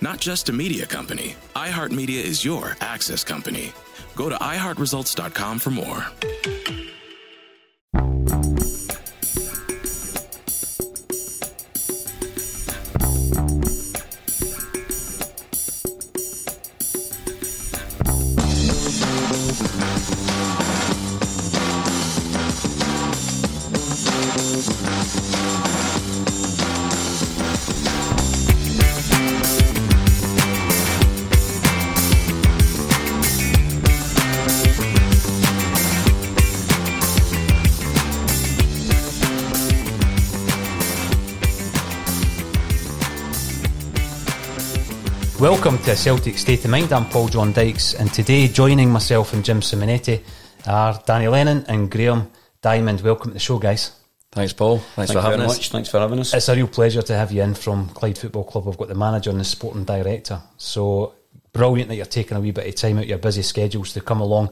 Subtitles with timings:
[0.00, 3.72] Not just a media company, iHeartMedia is your access company.
[4.16, 6.06] Go to iHeartResults.com for more.
[45.44, 46.90] Welcome to Celtic State of Mind.
[46.90, 50.22] I'm Paul John Dykes, and today joining myself and Jim Simonetti
[50.66, 52.30] are Danny Lennon and Graham
[52.62, 53.02] Diamond.
[53.02, 53.94] Welcome to the show, guys.
[54.32, 54.78] Thanks, Paul.
[54.78, 55.58] Thanks Thank for having us.
[55.58, 55.68] Much.
[55.68, 56.32] Thanks for having us.
[56.32, 58.64] It's a real pleasure to have you in from Clyde Football Club.
[58.64, 60.40] We've got the manager and the sporting director.
[60.56, 61.12] So
[61.52, 64.22] brilliant that you're taking a wee bit of time out your busy schedules to come
[64.22, 64.48] along.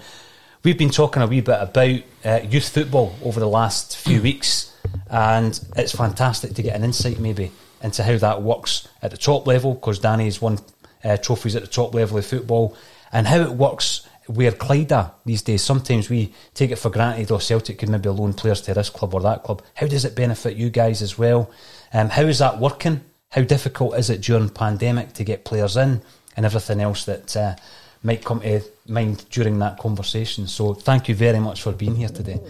[0.63, 4.77] We've been talking a wee bit about uh, youth football over the last few weeks,
[5.09, 7.51] and it's fantastic to get an insight maybe
[7.83, 10.59] into how that works at the top level because Danny's won
[11.05, 12.77] uh, trophies at the top level of football,
[13.13, 15.63] and how it works where Clyde are these days.
[15.63, 19.15] Sometimes we take it for granted, or Celtic could maybe loan players to this club
[19.15, 19.63] or that club.
[19.75, 21.51] How does it benefit you guys as well?
[21.93, 23.03] Um, how is that working?
[23.31, 26.03] How difficult is it during pandemic to get players in
[26.37, 27.57] and everything else that uh,
[28.03, 30.47] might come to mind during that conversation?
[30.47, 32.41] So thank you very much for being here today.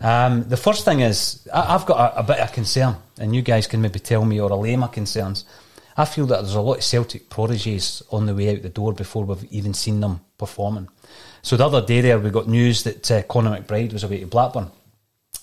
[0.00, 3.40] Um, the first thing is I, have got a, a, bit of concern, and you
[3.40, 5.46] guys can maybe tell me or allay my concerns.
[5.96, 8.92] I feel that there's a lot of Celtic prodigies on the way out the door
[8.92, 10.88] before we've even seen them performing.
[11.42, 14.26] So the other day there, we got news that uh, Conor McBride was away to
[14.26, 14.70] Blackburn.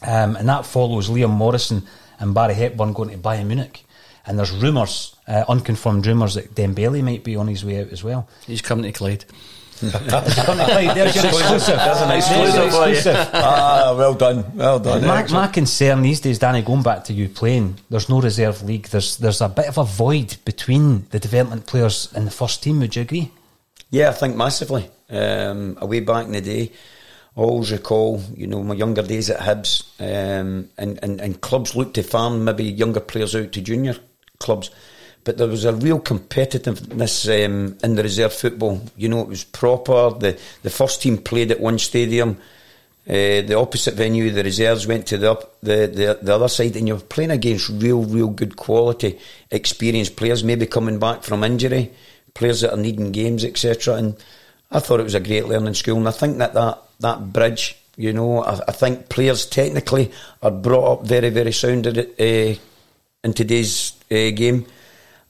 [0.02, 1.88] Um, and that follows Liam Morrison
[2.20, 3.84] and Barry Hepburn going to Bayern Munich.
[4.26, 8.04] And there's rumours, uh, unconfirmed rumours, that Dembele might be on his way out as
[8.04, 8.28] well.
[8.46, 9.26] He's coming to Clyde.
[9.92, 11.78] There's your exclusive.
[11.78, 12.94] There's an There's exclusive your for you.
[12.94, 13.30] exclusive.
[13.34, 15.06] Ah, well done, well done.
[15.06, 15.46] My, Excellent.
[15.46, 18.88] my concern these days, Danny, going back to you playing, there's no reserve league.
[18.88, 22.80] There's there's a bit of a void between the development players and the first team.
[22.80, 23.32] Would you agree?
[23.90, 24.90] Yeah, I think massively.
[25.10, 26.72] Um, away back in the day,
[27.38, 31.76] I always recall, you know, my younger days at Hibs, um, and, and, and clubs
[31.76, 33.96] looked to farm maybe younger players out to junior
[34.40, 34.72] clubs.
[35.24, 38.81] But there was a real competitiveness um, in the reserve football.
[38.98, 40.12] You know, it was proper.
[40.12, 42.38] The, the first team played at one stadium.
[43.06, 46.78] Uh, the opposite venue, the reserves went to the, up, the, the the other side,
[46.78, 49.20] and you're playing against real, real good quality,
[49.52, 51.92] experienced players, maybe coming back from injury,
[52.34, 53.96] players that are needing games, etc.
[53.96, 54.16] And
[54.72, 57.75] I thought it was a great learning school, and I think that that, that bridge,
[57.98, 60.10] you know, I, I think players technically
[60.42, 64.66] are brought up very, very sound uh, in today's uh, game,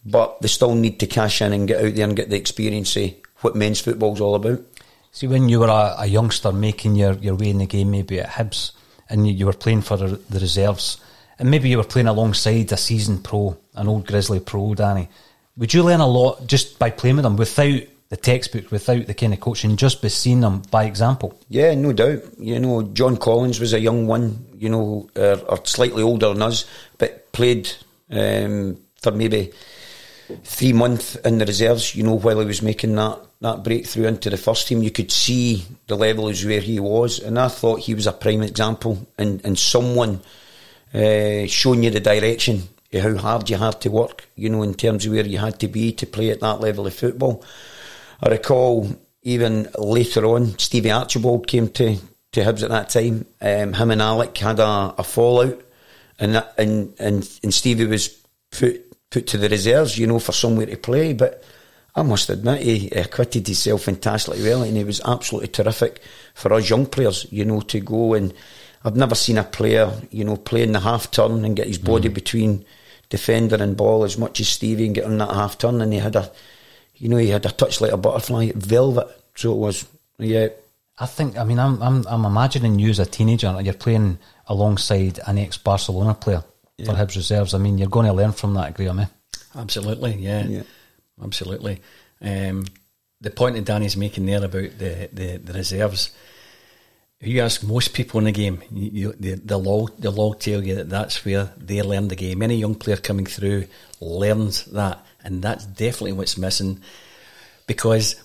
[0.06, 2.96] but they still need to cash in and get out there and get the experience
[2.96, 4.62] of what men's football's all about.
[5.12, 8.20] See, when you were a, a youngster making your, your way in the game, maybe
[8.20, 8.72] at Hibs,
[9.10, 10.98] and you, you were playing for the, the reserves,
[11.38, 15.10] and maybe you were playing alongside a seasoned pro, an old Grizzly pro, Danny,
[15.56, 19.14] would you learn a lot just by playing with them without the textbook, without the
[19.14, 21.40] kind of coaching, just by seeing them by example?
[21.50, 22.24] Yeah, no doubt.
[22.40, 26.42] You know, John Collins was a young one, you know, or, or slightly older than
[26.42, 26.66] us,
[26.98, 27.72] but played
[28.10, 29.52] um, for maybe
[30.44, 34.30] three months in the reserves, you know, while he was making that, that breakthrough into
[34.30, 34.84] the first team.
[34.84, 38.44] You could see the levels where he was, and I thought he was a prime
[38.44, 40.22] example and, and someone
[40.94, 42.64] uh, showing you the direction
[42.94, 45.68] how hard you had to work, you know, in terms of where you had to
[45.68, 47.44] be to play at that level of football.
[48.22, 48.88] I recall
[49.24, 51.98] even later on, Stevie Archibald came to,
[52.34, 53.26] to Hibs at that time.
[53.42, 55.62] Um, him and Alec had a, a fallout,
[56.20, 58.10] and, that, and and and Stevie was
[58.52, 61.14] put put to the reserves, you know, for somewhere to play.
[61.14, 61.44] But
[61.96, 66.02] I must admit, he acquitted himself fantastically well, and he was absolutely terrific
[66.34, 68.34] for us young players, you know, to go and.
[68.86, 71.78] I've never seen a player, you know, play in the half turn and get his
[71.78, 72.14] body Mm.
[72.14, 72.66] between
[73.10, 76.00] defender and ball as much as Stevie and get on that half turn, and he
[76.00, 76.30] had a
[76.96, 79.08] you know, he had a touch like a butterfly, velvet.
[79.36, 79.86] So it was,
[80.20, 80.48] yeah.
[81.00, 81.38] I think.
[81.38, 83.48] I mean, I'm I'm I'm imagining you as a teenager.
[83.48, 86.44] and You're playing alongside an ex-Barcelona player
[86.80, 87.54] for Hibs reserves.
[87.54, 89.06] I mean, you're going to learn from that, agree with me?
[89.56, 90.64] Absolutely, yeah, yeah.
[91.24, 91.82] absolutely.
[92.22, 92.66] Um,
[93.22, 96.12] the point that Danny's making there about the, the, the reserves,
[97.20, 100.34] if you ask most people in the game, you, you, they, they'll, all, they'll all
[100.34, 102.42] tell you that that's where they learn the game.
[102.42, 103.68] Any young player coming through
[104.02, 106.82] learns that, and that's definitely what's missing.
[107.68, 108.22] Because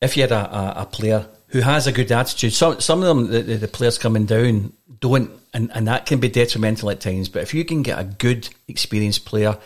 [0.00, 3.08] if you had a, a, a player who has a good attitude, some some of
[3.08, 7.28] them, the, the, players coming down, don't, and, and that can be detrimental at times.
[7.28, 9.58] But if you can get a good, experienced player,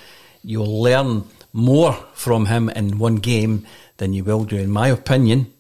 [0.42, 3.66] you'll learn more from him in one game
[3.98, 5.52] than you will do, in my opinion,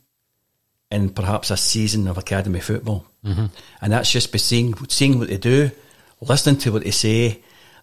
[0.90, 3.06] in perhaps a season of academy football.
[3.24, 3.50] Mhm.
[3.80, 5.70] And that's just by seeing seeing what they do,
[6.20, 7.40] listening to what they say,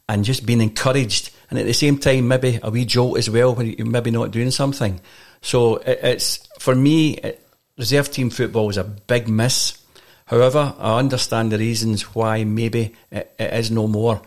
[0.10, 1.30] and just being encouraged.
[1.50, 4.32] And at the same time, maybe a wee jolt as well when you're maybe not
[4.32, 5.00] doing something.
[5.42, 7.43] So it, it's for me, it,
[7.78, 9.80] reserve team football is a big miss.
[10.26, 14.22] However, I understand the reasons why maybe it, it is no more.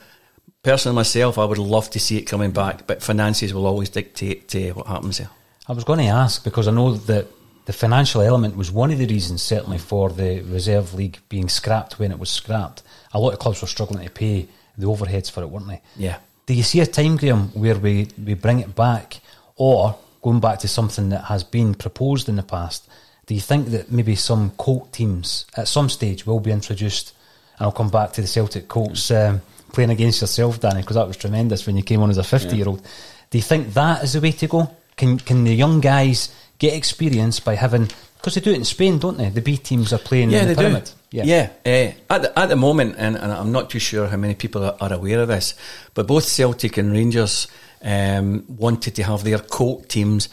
[0.62, 4.48] Personally, myself, I would love to see it coming back, but finances will always dictate
[4.48, 5.30] to what happens there.
[5.68, 7.26] I was going to ask because I know that
[7.66, 11.98] the financial element was one of the reasons, certainly, for the reserve league being scrapped
[11.98, 12.82] when it was scrapped.
[13.12, 14.48] A lot of clubs were struggling to pay
[14.78, 15.82] the overheads for it, weren't they?
[15.96, 16.18] Yeah.
[16.46, 19.20] Do you see a time, Graham, where we, we bring it back,
[19.56, 22.85] or going back to something that has been proposed in the past?
[23.26, 27.12] Do you think that maybe some Colt teams at some stage will be introduced?
[27.58, 29.42] And I'll come back to the Celtic Colts um,
[29.72, 32.56] playing against yourself, Danny, because that was tremendous when you came on as a 50
[32.56, 32.82] year old.
[33.30, 34.70] Do you think that is the way to go?
[34.96, 38.98] Can can the young guys get experience by having because they do it in Spain,
[38.98, 39.28] don't they?
[39.28, 40.84] The B teams are playing yeah, in the they pyramid.
[40.84, 40.92] do.
[41.10, 44.34] Yeah, eh, at the, at the moment, and, and I'm not too sure how many
[44.34, 45.54] people are, are aware of this,
[45.94, 47.46] but both Celtic and Rangers
[47.82, 50.28] um, wanted to have their Colt teams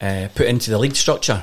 [0.00, 1.42] uh, put into the league structure,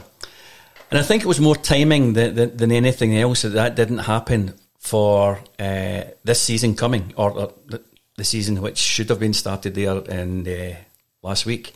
[0.93, 3.97] and I think it was more timing than, than, than anything else that that didn't
[3.97, 9.73] happen for uh, this season coming, or, or the, season which should have been started
[9.73, 10.75] there in uh,
[11.23, 11.73] last week.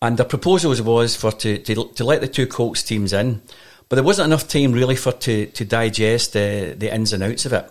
[0.00, 3.42] And the proposals was for to, to, to let the two Colts teams in,
[3.90, 7.44] but there wasn't enough time really for to, to digest the, the ins and outs
[7.44, 7.70] of it.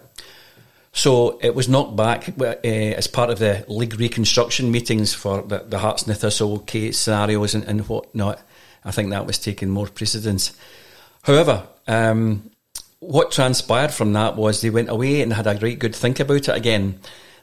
[0.91, 5.65] So it was knocked back uh, as part of the league reconstruction meetings for the,
[5.67, 8.39] the Hearts and Thistle case scenarios and, and whatnot.
[8.85, 10.53] I think that was taking more precedence.
[11.23, 12.51] However, um,
[12.99, 16.47] what transpired from that was they went away and had a great good think about
[16.47, 16.99] it again.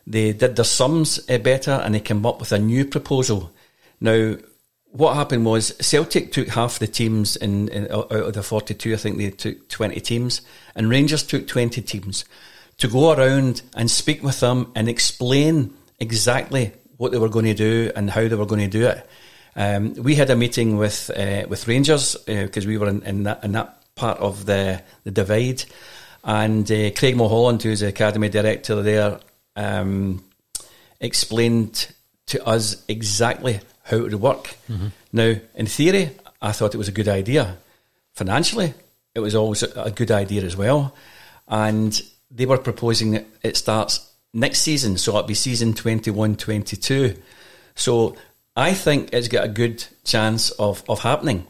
[0.06, 3.52] They did their sums uh, better and they came up with a new proposal.
[4.00, 4.36] Now,
[4.92, 8.92] what happened was Celtic took half the teams in, in out of the 42.
[8.92, 10.42] I think they took 20 teams,
[10.74, 12.24] and Rangers took 20 teams
[12.78, 17.54] to go around and speak with them and explain exactly what they were going to
[17.54, 19.08] do and how they were going to do it.
[19.56, 23.22] Um, we had a meeting with uh, with Rangers because uh, we were in, in,
[23.24, 25.64] that, in that part of the the divide,
[26.24, 29.20] and uh, Craig Mulholland, who's the academy director there,
[29.56, 30.24] um,
[31.00, 31.92] explained
[32.26, 34.56] to us exactly how it would work.
[34.70, 34.88] Mm-hmm.
[35.12, 37.58] Now, in theory, I thought it was a good idea.
[38.14, 38.74] Financially,
[39.14, 40.94] it was always a good idea as well.
[41.48, 47.16] And they were proposing that it starts next season, so it'll be season 21 22.
[47.74, 48.16] So
[48.60, 51.46] I think it's got a good chance of, of happening.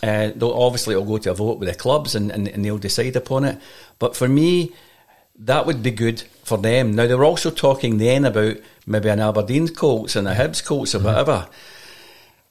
[0.00, 3.16] Uh, obviously, it'll go to a vote with the clubs and, and, and, they'll decide
[3.16, 3.60] upon it.
[3.98, 4.72] But for me,
[5.40, 6.94] that would be good for them.
[6.94, 10.94] Now, they were also talking then about maybe an Aberdeen Colts and a Hibs Colts
[10.94, 11.06] or mm-hmm.
[11.08, 11.48] whatever.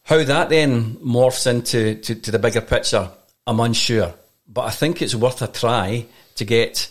[0.03, 3.09] How that then morphs into to, to the bigger picture,
[3.47, 4.13] I'm unsure.
[4.45, 6.89] But I think it's worth a try to get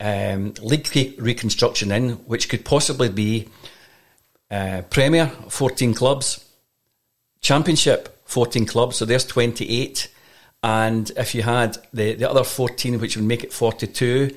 [0.00, 3.48] um, league reconstruction in, which could possibly be
[4.50, 6.45] uh, Premier, 14 clubs,
[7.46, 10.08] Championship, 14 clubs, so there's 28.
[10.64, 14.36] And if you had the, the other 14, which would make it 42,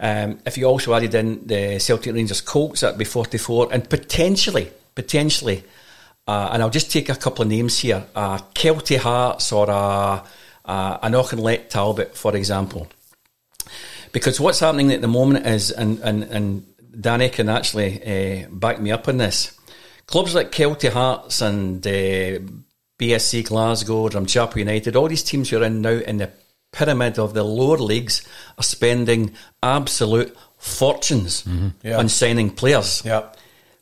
[0.00, 3.68] um, if you also added in the Celtic Rangers Colts, that'd be 44.
[3.70, 5.62] And potentially, potentially,
[6.26, 10.26] uh, and I'll just take a couple of names here, uh, Kelty Hearts or uh,
[10.64, 12.88] uh, an Auchinleck Talbot, for example.
[14.10, 16.66] Because what's happening at the moment is, and, and, and
[17.00, 19.56] Danny can actually uh, back me up on this,
[20.06, 22.38] clubs like Kelty Hearts and uh,
[22.98, 26.30] BSC Glasgow, Drumchapel United, all these teams who are in now in the
[26.72, 28.26] pyramid of the lower leagues
[28.58, 29.32] are spending
[29.62, 31.68] absolute fortunes mm-hmm.
[31.82, 31.98] yeah.
[31.98, 33.02] on signing players.
[33.04, 33.28] Yeah.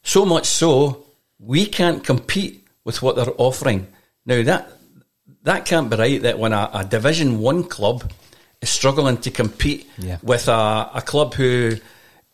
[0.03, 1.07] So much so,
[1.39, 3.87] we can't compete with what they're offering.
[4.27, 4.73] Now, that
[5.45, 8.11] that can't be right that when a, a Division 1 club
[8.61, 10.19] is struggling to compete yeah.
[10.23, 11.73] with a, a, club who,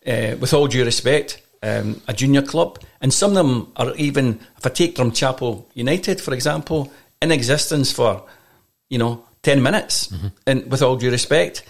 [0.06, 4.40] uh, with all due respect, um, a junior club, and some of them are even,
[4.56, 8.24] if I take Drumchapel United, for example, in existence for,
[8.88, 10.28] you know, 10 minutes, mm-hmm.
[10.46, 11.64] and with all due respect,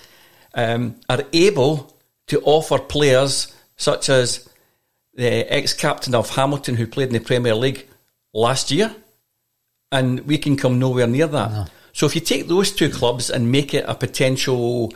[0.54, 1.95] um, are able
[2.26, 4.49] to offer players such as
[5.14, 7.87] the ex captain of Hamilton who played in the Premier League
[8.33, 8.95] last year,
[9.90, 11.50] and we can come nowhere near that.
[11.50, 11.66] No.
[11.92, 14.92] So if you take those two clubs and make it a potential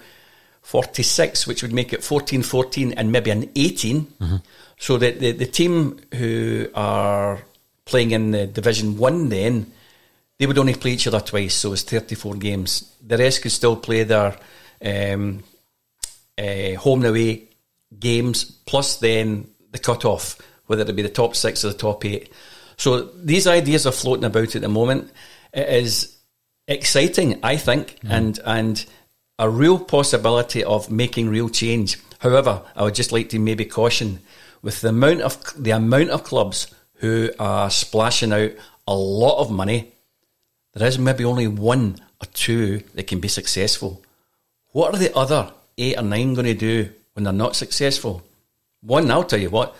[0.62, 4.36] 46, which would make it 14 14 and maybe an 18, mm-hmm.
[4.78, 7.42] so that the, the team who are
[7.84, 9.70] playing in the Division 1 then,
[10.38, 12.94] they would only play each other twice, so it's 34 games.
[13.06, 14.36] The rest could still play their
[14.84, 15.42] um,
[16.38, 17.44] uh, home and away
[17.98, 22.04] games, plus then the cut off, whether it be the top six or the top
[22.04, 22.32] eight.
[22.76, 25.12] So these ideas are floating about at the moment.
[25.52, 26.16] It is
[26.66, 28.10] exciting, I think, mm.
[28.10, 28.86] and and
[29.42, 31.98] a real possibility of making real change.
[32.20, 34.20] However, I would just like to maybe caution
[34.62, 38.52] with the amount of the amount of clubs who are splashing out
[38.86, 39.90] a lot of money.
[40.74, 44.00] There is maybe only one or two that can be successful.
[44.70, 48.22] What are the other eight or nine going to do when they're not successful?
[48.80, 49.74] One, I'll tell you what,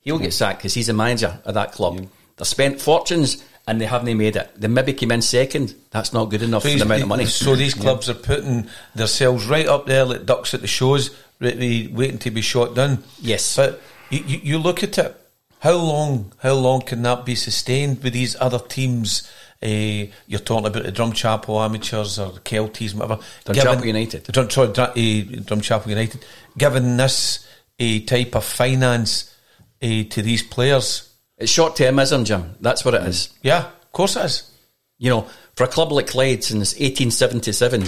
[0.00, 1.98] he'll get sacked because he's a manager of that club.
[1.98, 2.06] Yeah.
[2.36, 4.50] They've spent fortunes and they haven't made it.
[4.56, 5.74] They maybe came in second.
[5.90, 7.26] That's not good enough so for the amount of money.
[7.26, 8.14] So these clubs yeah.
[8.14, 12.74] are putting themselves right up there like ducks at the shows, waiting to be shot
[12.74, 13.04] down.
[13.20, 15.16] Yes, but you, you, look at it.
[15.60, 16.32] How long?
[16.38, 19.30] How long can that be sustained with these other teams?
[19.62, 23.22] Uh, you're talking about the Drumchapel amateurs or the Kelties, whatever.
[23.44, 24.24] Drumchapel United.
[24.24, 26.24] Drum, sorry, Drum, uh, Drumchapel United.
[26.56, 27.46] Given this
[27.78, 29.34] a uh, type of finance
[29.82, 31.09] uh, to these players,
[31.40, 32.54] it's short termism, Jim.
[32.60, 33.30] That's what it is.
[33.42, 34.50] Yeah, of course it is.
[34.98, 37.84] You know, for a club like Clyde since 1877,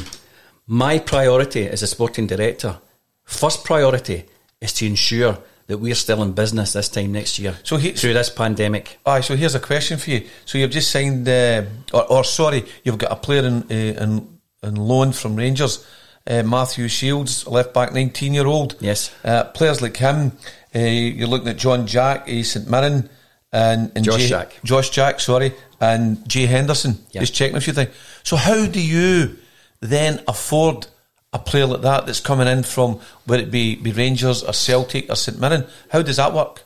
[0.67, 2.79] my priority as a sporting director,
[3.25, 4.25] first priority,
[4.61, 8.15] is to ensure that we're still in business this time next year so he, through
[8.15, 8.99] this pandemic.
[9.05, 10.27] Aye, so here's a question for you.
[10.47, 14.39] So you've just signed, uh, or, or, sorry, you've got a player in, uh, in,
[14.63, 15.87] in loan from Rangers,
[16.27, 18.77] uh, Matthew Shields, left back, 19 year old.
[18.81, 19.15] Yes.
[19.23, 20.33] Uh, players like him,
[20.75, 23.11] uh, you're looking at John Jack, St Mirren
[23.53, 24.61] and, and Josh Jay, Jack.
[24.65, 26.99] Josh Jack, sorry, and Jay Henderson.
[27.13, 27.91] Just checking a few things.
[28.23, 29.37] So how do you
[29.81, 30.87] then afford
[31.33, 35.11] a player like that that's coming in from whether it be, be Rangers or Celtic
[35.11, 35.67] or St Mirren?
[35.91, 36.63] How does that work?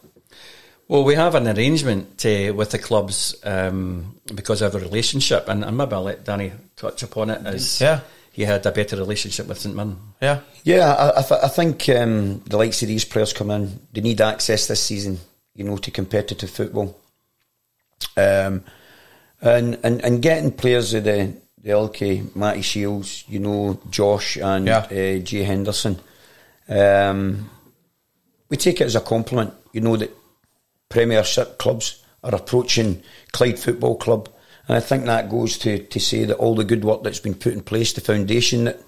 [0.88, 5.64] Well, we have an arrangement uh, with the clubs um, because of a relationship, and,
[5.64, 8.00] and maybe I'll let Danny touch upon it as yeah.
[8.30, 9.98] he had a better relationship with St Mirren.
[10.22, 10.94] Yeah, yeah.
[10.94, 14.20] I, I, th- I think um, the likes of these players come in, they need
[14.20, 15.18] access this season
[15.56, 16.96] you know, to competitive football.
[18.16, 18.62] Um,
[19.40, 22.00] and and and getting players of the the ilk,
[22.36, 24.86] Matty Shields, you know, Josh and Yeah.
[24.90, 25.98] uh, Jay Henderson.
[26.68, 27.50] Um,
[28.48, 30.14] we take it as a compliment, you know, that
[30.88, 34.28] Premiership clubs are approaching Clyde Football Club.
[34.68, 37.34] And I think that goes to, to say that all the good work that's been
[37.34, 38.78] put in place, the foundation that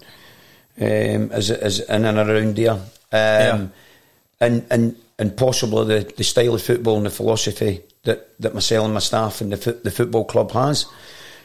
[0.79, 2.79] um, is, is in and around there,
[3.11, 3.73] um,
[4.39, 8.85] and, and, and possibly the, the style of football and the philosophy that, that myself
[8.85, 10.85] and my staff and the, fo- the football club has.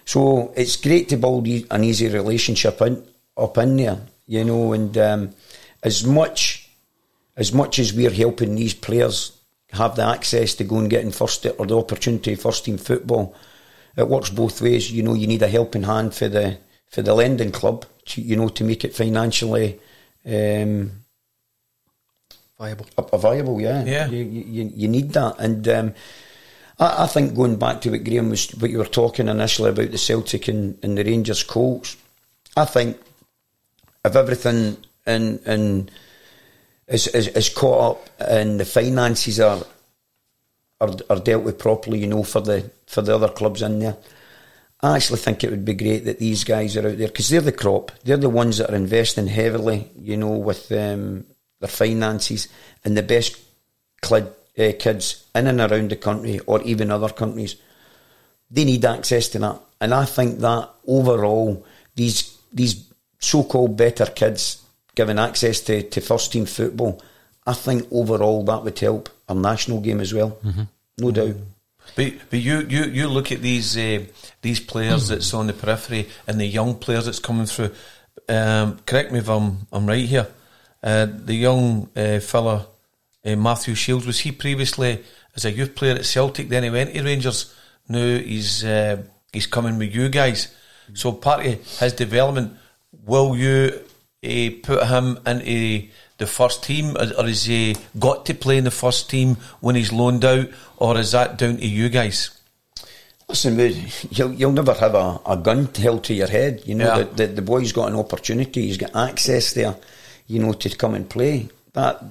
[0.04, 3.04] So it's great to build an easy relationship in,
[3.36, 5.30] up in there, you know, and um,
[5.82, 6.70] as much
[7.36, 9.36] as much as we're helping these players
[9.72, 13.34] have the access to go and get in first or the opportunity first team football,
[13.96, 14.92] it works both ways.
[14.92, 16.58] You know, you need a helping hand for the
[16.90, 19.80] for the lending club, to, you know, to make it financially
[20.24, 21.03] um,
[22.58, 22.86] Viable.
[22.96, 23.60] a, viable.
[23.60, 24.06] Yeah, Yeah.
[24.06, 25.94] You, you, you need that, and um,
[26.78, 29.90] I, I think going back to what Graham was, what you were talking initially about
[29.90, 31.96] the Celtic and, and the Rangers Colts,
[32.56, 32.98] I think
[34.04, 35.90] if everything in in
[36.86, 39.62] is, is, is caught up and the finances are,
[40.80, 43.96] are are dealt with properly, you know, for the for the other clubs in there.
[44.80, 47.40] I actually think it would be great that these guys are out there because they're
[47.40, 47.90] the crop.
[48.04, 51.24] They're the ones that are investing heavily, you know, with um,
[51.64, 52.48] their finances
[52.84, 53.40] and the best
[54.02, 54.26] clid,
[54.58, 57.56] uh, kids in and around the country or even other countries.
[58.50, 61.64] They need access to that, and I think that overall,
[61.96, 62.84] these these
[63.18, 64.62] so-called better kids
[64.94, 67.02] given access to, to first team football,
[67.46, 70.38] I think overall that would help our national game as well.
[70.98, 71.36] No doubt.
[71.96, 74.04] But but you you, you look at these uh,
[74.42, 77.70] these players that's on the periphery and the young players that's coming through.
[78.28, 80.28] Um, correct me if I'm I'm right here.
[80.84, 82.66] Uh, the young uh, fella
[83.24, 85.02] uh, Matthew Shields was he previously
[85.34, 86.50] as a youth player at Celtic?
[86.50, 87.54] Then he went to Rangers.
[87.88, 90.54] Now he's uh, he's coming with you guys.
[90.92, 92.58] So part of his development,
[93.06, 93.80] will you
[94.22, 95.88] uh, put him into
[96.18, 99.92] the first team, or, has he got to play in the first team when he's
[99.92, 102.30] loaned out, or is that down to you guys?
[103.28, 103.58] Listen,
[104.10, 106.62] you'll, you'll never have a, a gun held to your head.
[106.66, 106.98] You know, Yeah.
[107.04, 109.74] the, the, the boy's got an opportunity, he's got access there,
[110.26, 111.48] you know, to come and play.
[111.72, 112.02] That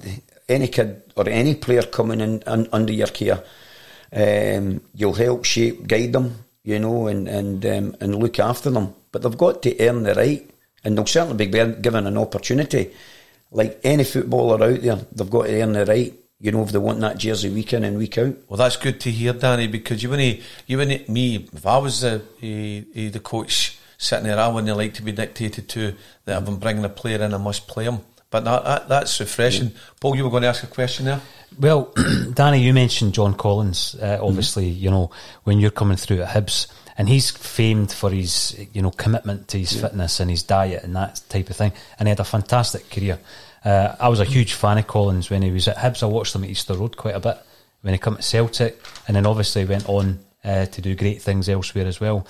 [0.48, 3.42] Any kid or any player coming in, un under your care,
[4.12, 8.94] um, you'll help shape, guide them, you know, and, and, um, and look after them.
[9.10, 10.50] But they've got to earn the right,
[10.84, 12.90] and they'll certainly be given an opportunity.
[13.50, 16.78] Like any footballer out there, they've got to earn the right, you know, if they
[16.78, 18.36] want that jersey week in and week out.
[18.48, 22.02] Well, that's good to hear, Danny, because you wouldn't, you wouldn't, me, if I was
[22.02, 26.42] the, eh, eh, the coach sitting there, I wouldn't like to be dictated to that
[26.42, 28.00] if I'm bringing a player in, I must play him.
[28.30, 29.72] But that, that that's refreshing.
[30.00, 31.20] Paul, you were going to ask a question there?
[31.58, 31.94] Well,
[32.34, 33.94] Danny, you mentioned John Collins.
[33.94, 35.10] Uh, obviously, you know
[35.44, 36.66] when you're coming through at Hibs,
[36.98, 40.94] and he's famed for his, you know, commitment to his fitness and his diet and
[40.96, 41.72] that type of thing.
[41.98, 43.18] And he had a fantastic career.
[43.64, 46.02] Uh, I was a huge fan of Collins when he was at Hibs.
[46.02, 47.38] I watched him at Easter Road quite a bit
[47.82, 51.48] when he came to Celtic, and then obviously went on uh, to do great things
[51.48, 52.26] elsewhere as well.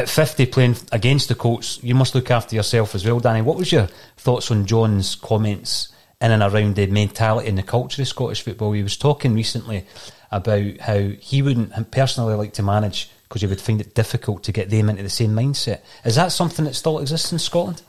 [0.00, 3.42] At 50, playing against the Colts, you must look after yourself as well, Danny.
[3.42, 3.86] What was your
[4.16, 8.72] thoughts on John's comments in and around the mentality and the culture of Scottish football?
[8.72, 9.84] He was talking recently
[10.32, 14.52] about how he wouldn't personally like to manage because he would find it difficult to
[14.52, 15.80] get them into the same mindset.
[16.02, 17.82] Is that something that still exists in Scotland?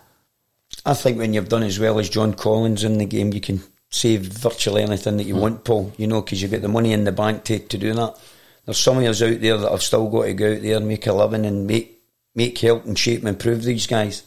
[0.86, 3.64] I think when you've done as well as John Collins in the game, you can
[3.90, 5.42] save virtually anything that you hmm.
[5.42, 7.94] want, Paul, you know, because you've got the money in the bank to, to do
[7.94, 8.20] that.
[8.66, 10.90] There's some of us out there that have still got to go out there and
[10.90, 12.01] make a living and make,
[12.36, 14.24] make help and shape and improve these guys.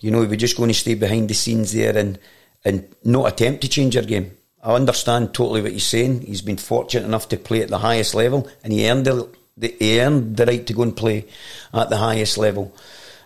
[0.00, 2.18] You know, we're just going to stay behind the scenes there and,
[2.64, 4.32] and not attempt to change our game.
[4.62, 6.22] I understand totally what he's saying.
[6.22, 9.74] He's been fortunate enough to play at the highest level and he earned the, the,
[9.78, 11.26] he earned the right to go and play
[11.72, 12.74] at the highest level.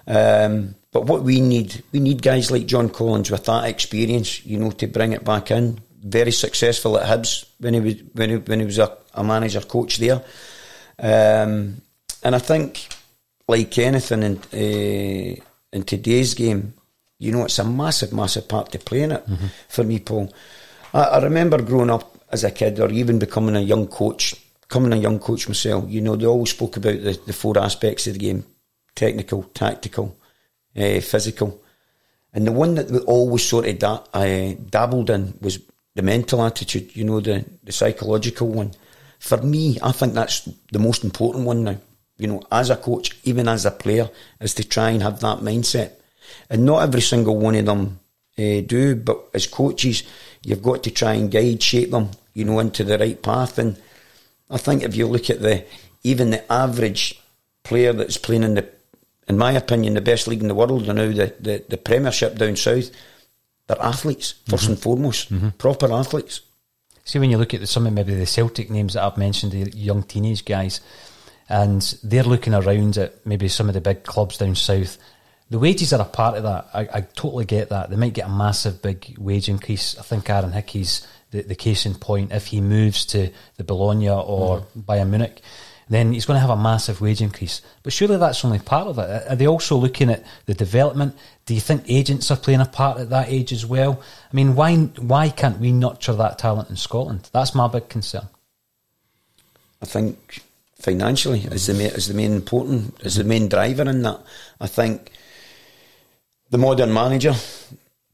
[0.06, 4.58] Um, but what we need, we need guys like John Collins with that experience, you
[4.58, 5.80] know, to bring it back in.
[6.02, 9.61] Very successful at Hibs when he was when he, when he was a, a manager
[9.61, 10.20] coach there,
[10.98, 11.80] um,
[12.24, 12.88] and I think
[13.48, 16.74] like anything in uh, in today's game,
[17.18, 19.24] you know, it's a massive, massive part to play in it
[19.68, 20.33] for me, Paul.
[20.92, 24.92] I, I remember growing up as a kid, or even becoming a young coach, becoming
[24.92, 25.85] a young coach myself.
[25.88, 28.44] You know, they always spoke about the, the four aspects of the game:
[28.94, 30.16] technical, tactical,
[30.76, 31.62] uh, physical.
[32.35, 35.59] And the one that we always sort of da- uh, dabbled in was
[35.94, 38.72] the mental attitude, you know, the, the psychological one.
[39.18, 41.76] For me, I think that's the most important one now.
[42.18, 44.09] You know, as a coach, even as a player,
[44.40, 45.92] is to try and have that mindset.
[46.48, 47.98] And not every single one of them
[48.38, 50.03] uh, do, but as coaches,
[50.42, 53.59] you've got to try and guide, shape them, you know, into the right path.
[53.59, 53.77] And
[54.51, 55.64] I think if you look at the
[56.05, 57.20] even the average
[57.64, 58.68] player that's playing in the,
[59.29, 62.37] in my opinion, the best league in the world, and now the, the, the Premiership
[62.37, 62.90] down south,
[63.68, 64.68] they're athletes, 1st Mhm.
[64.68, 65.57] and foremost, Mhm.
[65.59, 66.40] proper athletes.
[67.05, 69.53] See, when you look at the, some of maybe the Celtic names that I've mentioned,
[69.53, 70.81] the young teenage guys,
[71.53, 74.97] and they're looking around at maybe some of the big clubs down south.
[75.51, 76.67] The wages are a part of that.
[76.73, 77.91] I, I totally get that.
[77.91, 79.99] They might get a massive big wage increase.
[79.99, 82.33] I think Aaron Hickey's the, the case in point.
[82.33, 84.81] If he moves to the Bologna or mm-hmm.
[84.81, 85.43] Bayern Munich,
[85.91, 87.61] then he's going to have a massive wage increase.
[87.83, 89.29] But surely that's only part of it.
[89.29, 91.15] Are they also looking at the development?
[91.45, 94.01] Do you think agents are playing a part at that age as well?
[94.33, 97.29] I mean, why why can't we nurture that talent in Scotland?
[97.31, 98.29] That's my big concern.
[99.83, 100.43] I think
[100.83, 104.21] financially is the main, is the main important is the main driver in that.
[104.61, 105.12] I think
[106.51, 107.35] the modern manager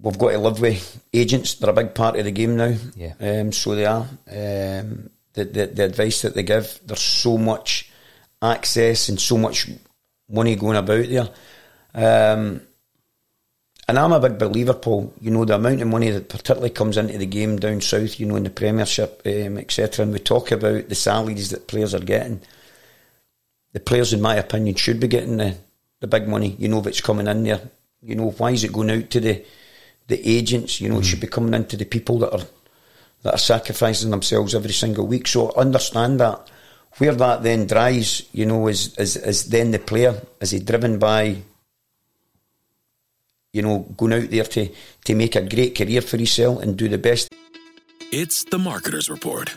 [0.01, 1.55] we've got to live with agents.
[1.55, 2.75] They're a big part of the game now.
[2.97, 3.15] Yeah.
[3.21, 4.03] Um, so they are.
[4.03, 7.91] Um, the, the the advice that they give, there's so much
[8.41, 9.69] access and so much
[10.29, 11.29] money going about there.
[11.95, 12.63] Um,
[13.89, 15.15] and I'm a big believer, Paul.
[15.21, 18.21] You know the amount of money that particularly comes into the game down south.
[18.21, 20.05] You know in the Premiership, um, etc.
[20.05, 22.41] And we talk about the salaries that players are getting.
[23.73, 25.57] The players, in my opinion, should be getting the,
[26.01, 26.57] the big money.
[26.59, 27.61] You know, it's coming in there.
[28.03, 29.45] You know, why is it going out to the
[30.07, 30.81] the agents?
[30.81, 32.47] You know, it should be coming into the people that are
[33.23, 35.27] that are sacrificing themselves every single week.
[35.27, 36.51] So understand that.
[36.97, 40.99] Where that then dries, you know, is is is then the player is he driven
[40.99, 41.43] by
[43.53, 44.69] you know, going out there to,
[45.05, 47.33] to make a great career for himself and do the best.
[48.13, 49.57] It's the Marketer's Report.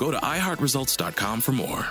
[0.00, 1.86] Go to iHeartResults.com for more.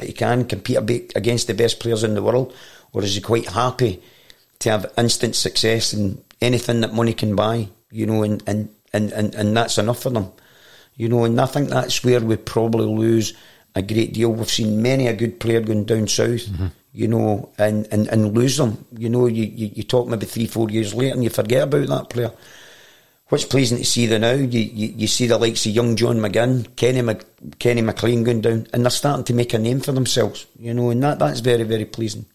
[0.00, 2.54] He can compete against the best players in the world,
[2.92, 4.00] or is he quite happy
[4.60, 9.10] to have instant success and anything that money can buy, you know, and, and, and,
[9.10, 10.30] and, and that's enough for them.
[10.94, 13.34] You know, and I think that's where we probably lose
[13.74, 14.32] a great deal.
[14.32, 16.68] We've seen many a good player going down south, mm-hmm.
[16.92, 18.86] you know, and, and, and lose them.
[18.96, 21.88] You know, you, you, you talk maybe three, four years later and you forget about
[21.88, 22.30] that player.
[23.28, 26.18] What's pleasing to see the now, you, you, you see the likes of young John
[26.18, 27.18] McGinn, Kenny
[27.58, 30.90] Kenny McLean going down, and they're starting to make a name for themselves, you know,
[30.90, 32.26] and that, that's very, very pleasing.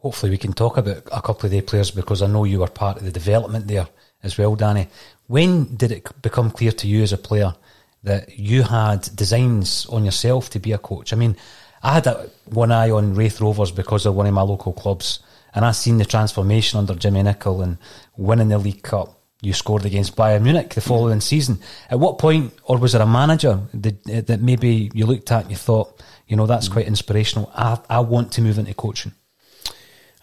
[0.00, 2.68] Hopefully, we can talk about a couple of their players because I know you were
[2.68, 3.88] part of the development there
[4.22, 4.88] as well, Danny.
[5.26, 7.54] When did it become clear to you as a player
[8.02, 11.12] that you had designs on yourself to be a coach?
[11.14, 11.34] I mean,
[11.82, 15.20] I had a, one eye on Raith Rovers because of one of my local clubs,
[15.54, 17.78] and I seen the transformation under Jimmy Nicholl and
[18.16, 19.17] winning the League Cup.
[19.40, 21.60] You scored against Bayern Munich the following season.
[21.90, 25.50] At what point, or was there a manager that, that maybe you looked at and
[25.50, 27.50] you thought, you know, that's quite inspirational.
[27.54, 29.12] I, I want to move into coaching.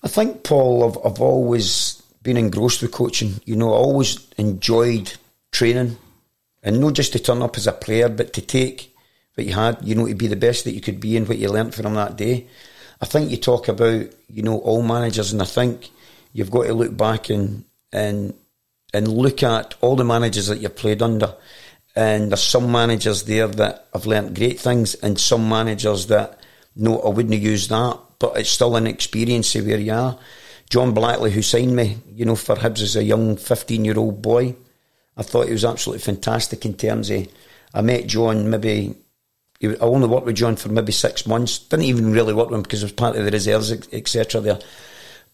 [0.04, 3.40] I think, Paul, I've, I've always been engrossed with coaching.
[3.46, 5.14] You know, I always enjoyed
[5.52, 5.98] training,
[6.62, 8.94] and not just to turn up as a player, but to take
[9.36, 11.38] what you had, you know, to be the best that you could be and what
[11.38, 12.48] you learnt from that day.
[13.02, 15.90] I think you talk about, you know, all managers, and I think
[16.34, 18.34] you've got to look back and and
[18.96, 21.36] and look at all the managers that you've played under.
[21.96, 26.40] And there's some managers there that have learnt great things, and some managers that
[26.76, 30.20] no, I wouldn't use that, but it's still an experience of where you are.
[30.70, 34.22] John Blackley, who signed me, you know, for Hibs as a young 15 year old
[34.22, 34.56] boy,
[35.16, 37.28] I thought he was absolutely fantastic in terms of.
[37.74, 38.96] I met John maybe.
[39.64, 41.60] I only worked with John for maybe six months.
[41.60, 44.42] Didn't even really work with him because I was part of the reserves, etc.
[44.42, 44.60] There,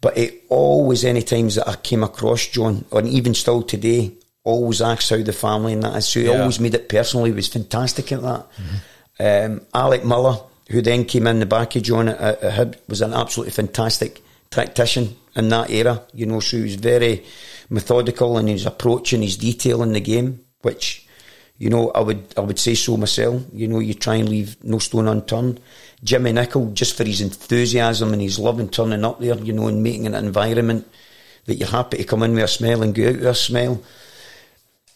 [0.02, 4.82] but it always, any times that I came across John, and even still today, always
[4.82, 6.08] asks how the family and that is.
[6.08, 6.40] So he Yeah.
[6.42, 7.26] always made it personal.
[7.26, 8.48] He was fantastic at that.
[9.20, 13.02] Um, Alec Miller, who then came in the back of John at, at Hib, was
[13.02, 16.02] an absolutely fantastic tactician in that era.
[16.14, 17.24] You know, so he was very
[17.70, 21.06] methodical in his approach and his detail in the game, which
[21.58, 23.44] you know, I would I would say so myself.
[23.54, 25.60] You know, you try and leave no stone unturned.
[26.04, 29.68] Jimmy Nicholl, just for his enthusiasm and his love and turning up there, you know,
[29.68, 30.88] and making an environment
[31.46, 33.82] that you're happy to come in with a smell and go out with a smell.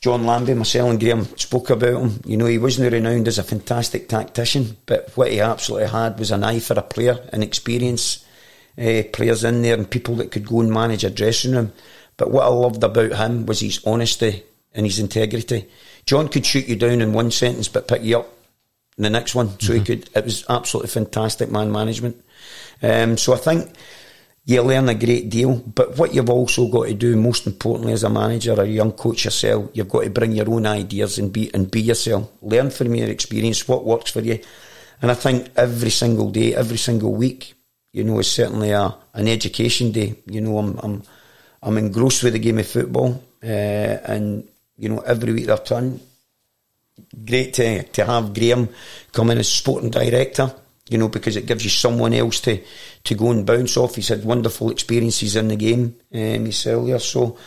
[0.02, 2.22] John Lambie, myself and Graham spoke about him.
[2.26, 6.32] You know, he wasn't renowned as a fantastic tactician, but what he absolutely had was
[6.32, 8.24] an eye for a player and experience
[8.78, 11.74] uh, players in there and people that could go and manage a dressing room.
[12.18, 15.68] But what I loved about him was his honesty and his integrity.
[16.06, 18.35] John could shoot you down in one sentence but pick you up
[18.98, 19.60] the next one.
[19.60, 19.74] So mm-hmm.
[19.74, 22.24] he could, it was absolutely fantastic man management.
[22.82, 23.74] Um, so I think
[24.46, 25.56] you learn a great deal.
[25.56, 28.92] But what you've also got to do, most importantly, as a manager or a young
[28.92, 32.32] coach yourself, you've got to bring your own ideas and be and be yourself.
[32.42, 34.40] Learn from your experience what works for you.
[35.02, 37.56] And I think every single day, every single week,
[37.92, 40.16] you know, is certainly a an education day.
[40.28, 41.04] You know, I'm I'm
[41.64, 46.00] I'm engrossed with the game of football, uh, and you know, every week they're turn.
[47.26, 48.70] Great to to have Graham
[49.12, 50.54] come in as sporting director
[50.90, 52.62] you know, because it gives you someone else to,
[53.04, 53.96] to go and bounce off.
[53.96, 57.00] He's had wonderful experiences in the game, um, he's earlier.
[57.00, 57.38] So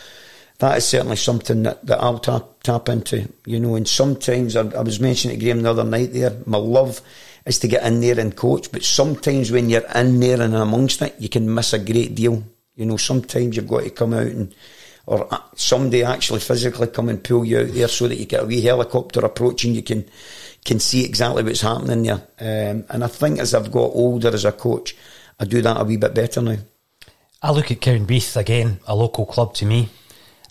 [0.59, 3.77] that is certainly something that, that I'll tap, tap into, you know.
[3.77, 7.01] And sometimes, I, I was mentioning to Graham the other night there, my love
[7.47, 11.01] is to get in there and coach, but sometimes when you're in there and amongst
[11.03, 12.43] it, you can miss a great deal.
[12.75, 14.53] You know, sometimes you've got to come out and,
[15.09, 18.43] or uh, somebody actually physically come and pull you out there so that you get
[18.43, 20.05] a wee helicopter approach and you can
[20.67, 22.23] can see exactly what's happening there.
[22.73, 24.95] Um, and I think as I've got older as a coach,
[25.41, 26.57] I do that a wee bit better now.
[27.43, 29.89] I look at Cowdenbeath again, a local club to me,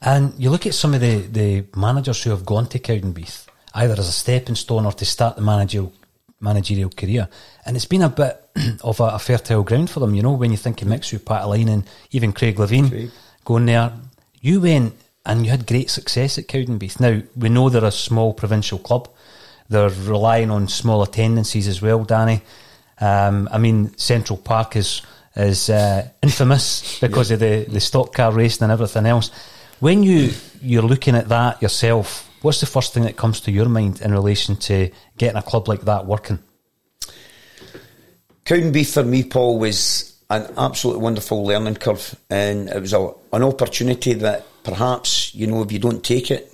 [0.01, 3.93] and you look at some of the, the managers who have gone to Cowdenbeath, either
[3.93, 5.93] as a stepping stone or to start the managerial
[6.39, 7.27] managerial career,
[7.65, 8.49] and it's been a bit
[8.83, 10.15] of a, a fertile ground for them.
[10.15, 12.89] You know, when you think of Mixu, Pat and even Craig Levein.
[12.89, 13.11] Craig.
[13.45, 13.91] going there,
[14.41, 14.95] you went
[15.25, 16.99] and you had great success at Cowdenbeath.
[16.99, 19.09] Now we know they're a small provincial club,
[19.69, 22.41] they're relying on small attendances as well, Danny.
[22.99, 25.01] Um, I mean, Central Park is
[25.35, 27.35] is uh, infamous because yeah.
[27.35, 29.31] of the, the stock car racing and everything else.
[29.79, 33.69] When you you're looking at that yourself, what's the first thing that comes to your
[33.69, 36.39] mind in relation to getting a club like that working?
[38.45, 43.43] Cowdenbeath for me, Paul, was an absolutely wonderful learning curve, and it was a, an
[43.43, 46.53] opportunity that perhaps you know if you don't take it,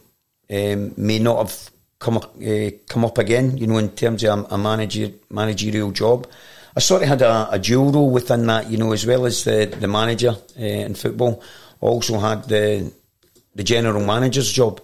[0.52, 3.58] um, may not have come uh, come up again.
[3.58, 6.28] You know, in terms of a, a manager, managerial job.
[6.76, 8.70] I sort of had a, a, dual role within that.
[8.70, 11.44] You know, as well as the the manager uh, in football,
[11.80, 12.92] also had the
[13.56, 14.82] the general manager's job.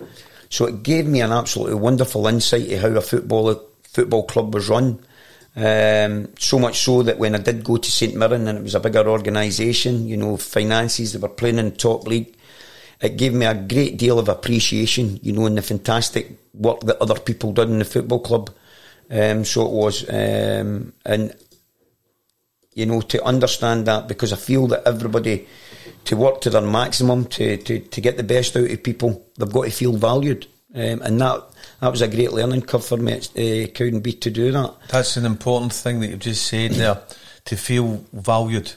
[0.50, 4.70] So it gave me an absolutely wonderful insight to how a football football club was
[4.70, 5.00] run.
[5.56, 8.76] Um, so much so that when I did go to St Mirren and it was
[8.76, 12.36] a bigger organisation, you know, finances, they were playing in top league
[13.02, 17.02] it gave me a great deal of appreciation, you know, in the fantastic work that
[17.02, 18.50] other people did in the football club.
[19.10, 21.34] Um, so it was, um, and
[22.74, 25.48] you know, to understand that because I feel that everybody
[26.06, 29.52] to work to their maximum to, to, to get the best out of people, they've
[29.52, 31.44] got to feel valued, um, and that
[31.82, 34.76] that was a great learning curve for me at uh, Cowdenbeath to do that.
[34.90, 37.02] That's an important thing that you've just said there,
[37.46, 38.74] to feel valued,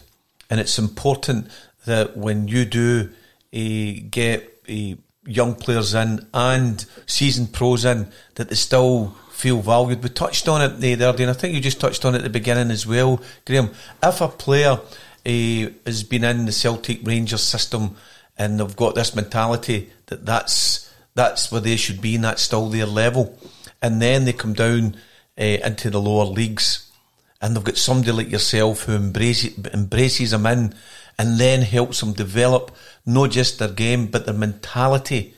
[0.51, 1.49] and it's important
[1.87, 3.11] that when you do
[3.55, 10.03] uh, get uh, young players in and seasoned pros in that they still feel valued.
[10.03, 12.19] We touched on it the other day, and I think you just touched on it
[12.19, 13.71] at the beginning as well, Graham.
[14.03, 14.79] If a player
[15.27, 17.97] uh, has been in the Celtic Rangers system
[18.37, 22.69] and they've got this mentality that that's that's where they should be and that's still
[22.69, 23.39] their level,
[23.81, 24.97] and then they come down
[25.39, 26.91] uh, into the lower leagues
[27.43, 30.75] and they've got somebody like yourself who embraces, embraces them in
[31.19, 32.71] and then helps them develop
[33.05, 35.35] not just their game, but their mentality,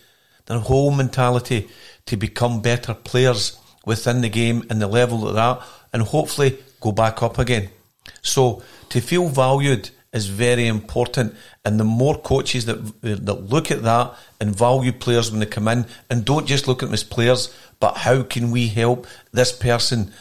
[0.46, 1.68] their whole mentality
[2.04, 6.92] to become better players within the game and the level of that and hopefully go
[6.92, 7.70] back up again.
[8.20, 13.82] So to feel valued is very important, and the more coaches that that look at
[13.82, 17.04] that and value players when they come in, and don't just look at them as
[17.04, 20.12] players, but how can we help this person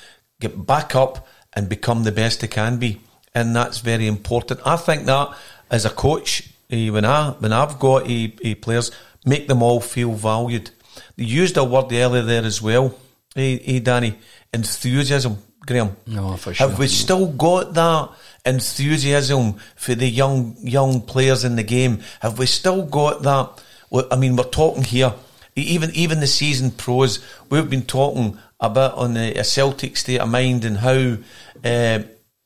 [0.42, 3.00] get back up and become the best they can be,
[3.34, 4.60] and that's very important.
[4.66, 5.30] I think that
[5.70, 8.92] as a coach, uh, when I when I've got uh, players,
[9.26, 10.72] make them all feel valued.
[11.16, 12.96] You used a word earlier there as well,
[13.36, 14.18] hey, hey Danny,
[14.54, 15.96] enthusiasm, Graham.
[16.08, 16.68] No, for sure.
[16.68, 18.10] Have we still got that
[18.46, 22.02] enthusiasm for the young young players in the game?
[22.22, 23.64] Have we still got that?
[24.12, 25.14] I mean, we're talking here.
[25.56, 30.30] Even even the season pros, we've been talking a bit on the Celtic state of
[30.30, 31.18] mind and how
[31.64, 32.04] uh,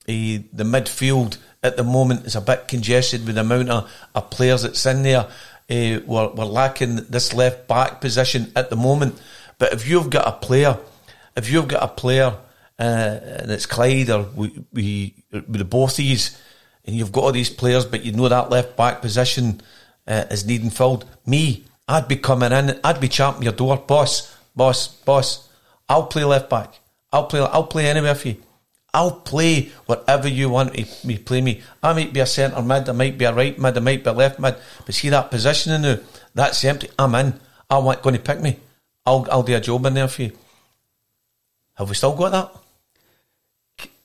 [0.07, 4.63] the midfield at the moment is a bit congested with the amount of, of players
[4.63, 5.27] that's in there.
[5.69, 9.19] Uh, we're, we're lacking this left back position at the moment.
[9.60, 10.77] But if you've got a player,
[11.36, 12.36] if you've got a player,
[12.79, 16.39] uh, and it's Clyde or we, we, the both these,
[16.85, 19.61] and you've got all these players, but you know that left back position
[20.07, 21.05] uh, is needing filled.
[21.25, 25.49] Me, I'd be coming in, I'd be champing your door, boss, boss, boss.
[25.89, 26.79] I'll play left back.
[27.11, 27.39] I'll play.
[27.39, 28.43] I'll play anywhere for you.
[28.93, 31.61] I'll play whatever you want me play me.
[31.83, 34.09] I might be a centre mid, I might be a right mid, I might be
[34.09, 35.97] a left mid, but see that positioning now,
[36.33, 36.89] that's empty.
[36.97, 37.39] I'm in.
[37.69, 38.59] I want going to pick me.
[39.05, 40.31] I'll I'll do a job in there for you.
[41.75, 42.66] Have we still got that?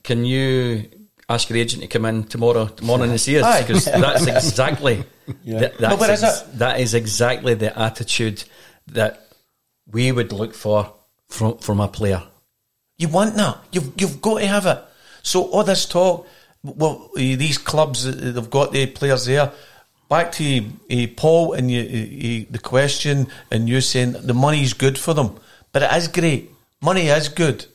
[0.03, 0.89] Can you
[1.29, 3.61] ask your agent to come in tomorrow morning and see us?
[3.61, 5.03] Because that's exactly
[5.43, 5.59] Yeah.
[5.59, 8.43] that, No, that's is ex- that is exactly the attitude
[8.87, 9.27] that
[9.89, 10.93] we would look for
[11.29, 12.21] from from a player.
[12.97, 13.57] You want that.
[13.71, 14.79] You've you've got to have it.
[15.23, 16.27] So all this talk,
[16.63, 19.51] well, these clubs they've got the players there.
[20.09, 24.97] Back to uh, Paul and you, eh, the question, and you saying the money's good
[24.97, 25.37] for them,
[25.71, 26.51] but it is great.
[26.81, 27.65] Money is good.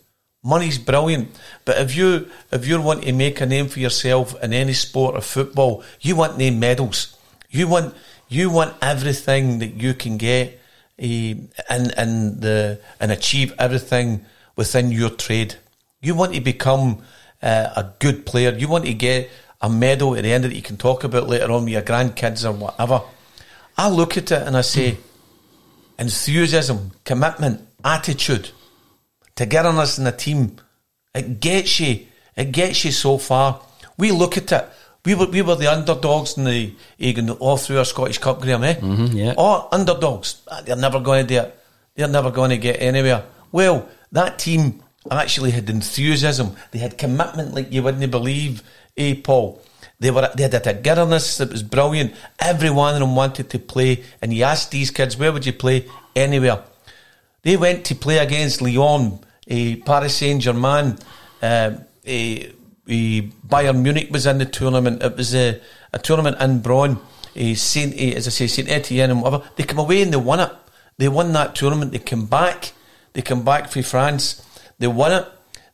[0.48, 1.28] Money's brilliant.
[1.66, 5.14] But if you if you want to make a name for yourself in any sport
[5.14, 7.14] of football, you want name medals.
[7.50, 7.94] You want
[8.28, 10.58] you want everything that you can get
[10.98, 11.34] eh,
[11.68, 14.24] and and the and achieve everything
[14.56, 15.56] within your trade.
[16.00, 17.02] You want to become
[17.42, 18.52] uh, a good player.
[18.56, 19.28] You want to get
[19.60, 22.48] a medal at the end it you can talk about later on with your grandkids
[22.48, 23.02] or whatever.
[23.76, 24.96] I look at it and I say,
[25.98, 28.50] enthusiasm, commitment, attitude,
[29.38, 30.56] togetherness in a team.
[31.14, 32.06] It gets you.
[32.36, 33.60] It gets you so far.
[33.96, 34.64] We look at it.
[35.04, 36.74] We were we were the underdogs in the
[37.38, 38.64] all through our Scottish Cup, Graham.
[38.64, 38.74] Eh?
[38.74, 39.34] Mhm, yeah.
[39.38, 40.42] Oh, underdogs.
[40.50, 41.54] Ah, They're never going to do it.
[41.94, 43.22] They're never going to get anywhere.
[43.52, 46.56] Well, that team actually had enthusiasm.
[46.72, 48.62] They had commitment like you wouldn't believe,
[48.96, 49.60] eh, Paul?
[50.00, 52.12] They were they had a togetherness that was brilliant.
[52.38, 55.52] Every one of them wanted to play, and you asked these kids, where would you
[55.54, 55.86] play?
[56.14, 56.60] Anywhere.
[57.42, 60.96] They went to play against Lyon, eh, Paris Saint Germain,
[61.42, 61.70] uh,
[62.04, 65.02] Bayern Munich was in the tournament.
[65.02, 65.60] It was a,
[65.92, 66.98] a tournament in Braun.
[67.54, 69.48] Saint, as I say, Saint Etienne and whatever.
[69.56, 70.52] They come away and they won it.
[70.96, 71.92] They won that tournament.
[71.92, 72.72] They come back.
[73.12, 74.44] They come back for France.
[74.78, 75.26] They won it.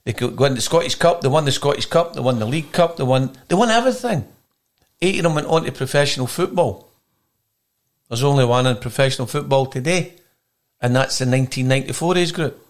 [0.04, 1.22] They into the Scottish Cup.
[1.22, 2.12] They won the Scottish Cup.
[2.12, 2.96] They won the League Cup.
[2.96, 3.32] They won.
[3.48, 4.26] They won everything.
[5.00, 6.90] Eight of them went on to professional football.
[8.08, 10.14] There's only one in professional football today,
[10.80, 12.63] and that's the 1994 age group.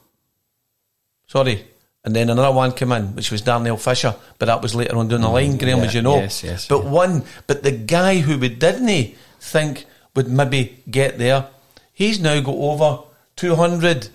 [1.27, 1.67] Sorry.
[2.05, 5.09] And then another one came in, which was Darnell Fisher, but that was later on
[5.09, 6.17] down the line, Graham, yeah, as you know.
[6.19, 11.49] yes, yes, but one, but the guy who we didn't think would maybe get there,
[11.95, 13.05] he's now got over
[13.37, 14.09] 200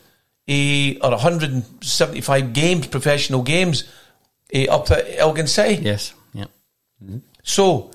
[0.48, 3.86] eh, or 175 games, professional games,
[4.54, 5.82] eh, up at Elgin City.
[5.84, 6.14] Yes.
[6.34, 6.46] Yeah.
[7.42, 7.90] So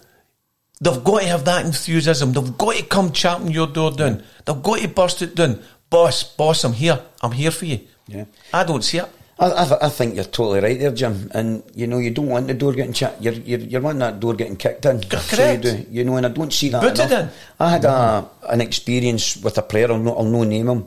[0.80, 2.32] they've got to have that enthusiasm.
[2.32, 4.24] They've got to come champing your door down.
[4.44, 5.62] They've got to burst it down.
[5.88, 7.00] Boss, boss, I'm here.
[7.22, 7.80] I'm here for you.
[8.06, 8.24] Yeah.
[8.52, 9.08] I don't see it.
[9.38, 11.30] I, I, I think you're totally right there, Jim.
[11.34, 13.20] And you know, you don't want the door getting shut.
[13.20, 15.02] You're, you're, you're wanting that door getting kicked in.
[15.02, 15.62] So you correct.
[15.62, 15.86] do.
[15.90, 16.82] You know, and I don't see that.
[16.82, 17.12] Boot it enough.
[17.12, 17.30] in.
[17.58, 19.90] I had a, an experience with a player.
[19.90, 20.86] I'll no, I'll no name him,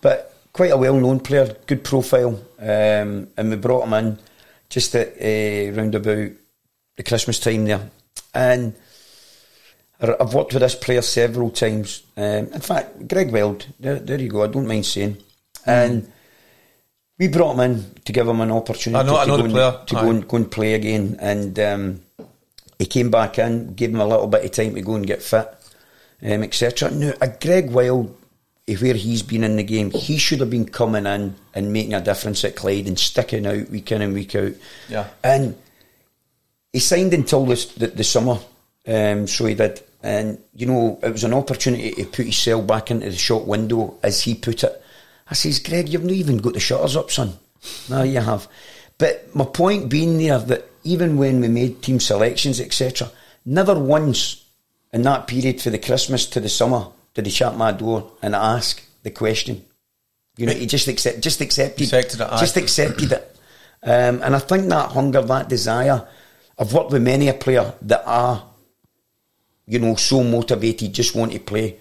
[0.00, 2.38] but quite a well-known player, good profile.
[2.58, 4.18] Um, and we brought him in
[4.68, 6.30] just at uh, round about
[6.96, 7.90] the Christmas time there,
[8.34, 8.74] and.
[10.02, 12.04] I've worked with this player several times.
[12.16, 14.42] Um, in fact, Greg Wylde, there, there you go.
[14.42, 15.18] I don't mind saying,
[15.66, 16.10] and
[17.20, 20.08] we brought him in to give him an opportunity know- to, go, and, to go
[20.08, 21.18] and go and play again.
[21.20, 22.00] And um,
[22.78, 25.22] he came back in, gave him a little bit of time to go and get
[25.22, 25.46] fit,
[26.22, 26.90] um, etc.
[26.90, 28.16] Now, a Greg Wylde,
[28.66, 32.00] where he's been in the game, he should have been coming in and making a
[32.00, 34.52] difference at Clyde and sticking out week in and week out.
[34.88, 35.08] Yeah.
[35.22, 35.58] And
[36.72, 38.38] he signed until this, the, the summer,
[38.88, 39.82] um, so he did.
[40.02, 43.98] And, you know, it was an opportunity to put himself back into the shop window,
[44.02, 44.82] as he put it.
[45.30, 47.38] I says, Greg, you've not even got the shutters up, son.
[47.88, 48.48] No, you have.
[48.98, 53.10] But my point being there that even when we made team selections, etc.,
[53.44, 54.44] never once
[54.92, 58.34] in that period for the Christmas to the summer did he shut my door and
[58.34, 59.64] ask the question.
[60.36, 63.36] You know, he just accept, just accepted, Accepted it, just accepted it.
[63.82, 66.06] Um, and I think that hunger, that desire,
[66.58, 68.46] I've worked with many a player that are,
[69.66, 71.78] you know, so motivated, just want to play.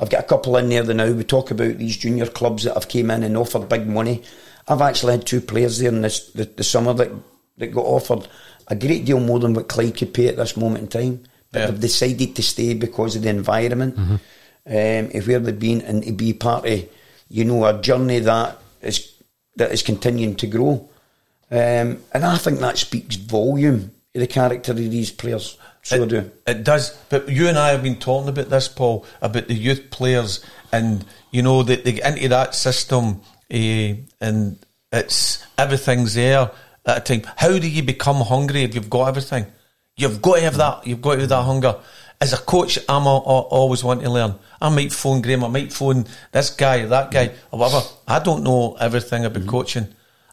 [0.00, 2.74] I've got a couple in there that now we talk about these junior clubs that
[2.74, 4.22] have came in and offered big money.
[4.66, 7.10] I've actually had two players there in this the, the summer that
[7.58, 8.26] that got offered
[8.68, 11.24] a great deal more than what Clyde could pay at this moment in time.
[11.52, 11.66] But Yeah.
[11.66, 14.14] they've decided to stay because of the environment, Mm-hmm.
[14.66, 16.88] um, of where they've been, and to be part of,
[17.28, 19.12] you know, a journey that is
[19.56, 20.88] that is continuing to grow.
[21.50, 25.58] Um, and I think that speaks volume the character of these players.
[25.82, 26.30] So it, do.
[26.46, 26.96] It does.
[27.08, 31.04] But you and I have been talking about this, Paul, about the youth players, and
[31.30, 33.22] you know they, they get into that system,
[33.52, 34.58] uh, and
[34.92, 36.50] it's everything's there
[36.86, 37.32] at a time.
[37.36, 39.46] How do you become hungry if you've got everything?
[39.96, 40.86] You've got to have that.
[40.86, 41.76] You've got to have that hunger.
[42.20, 44.34] As a coach, I'm a, a, always want to learn.
[44.60, 45.44] I might phone Graham.
[45.44, 47.86] I might phone this guy, that guy, or whatever.
[48.06, 49.50] I don't know everything about mm-hmm.
[49.50, 49.88] coaching.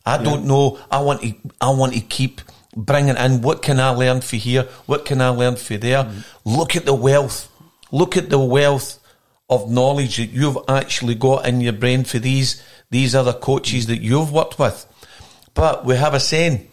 [0.06, 0.80] I don't know.
[0.90, 1.34] I want to.
[1.60, 2.42] I want to keep
[2.76, 4.64] bringing in what can I learn for here?
[4.86, 6.04] What can I learn for there?
[6.04, 6.26] Mm.
[6.46, 7.52] Look at the wealth.
[7.92, 9.00] Look at the wealth
[9.50, 14.02] of knowledge that you've actually got in your brain for these these other coaches that
[14.02, 14.86] you've worked with.
[15.54, 16.70] But we have a saying.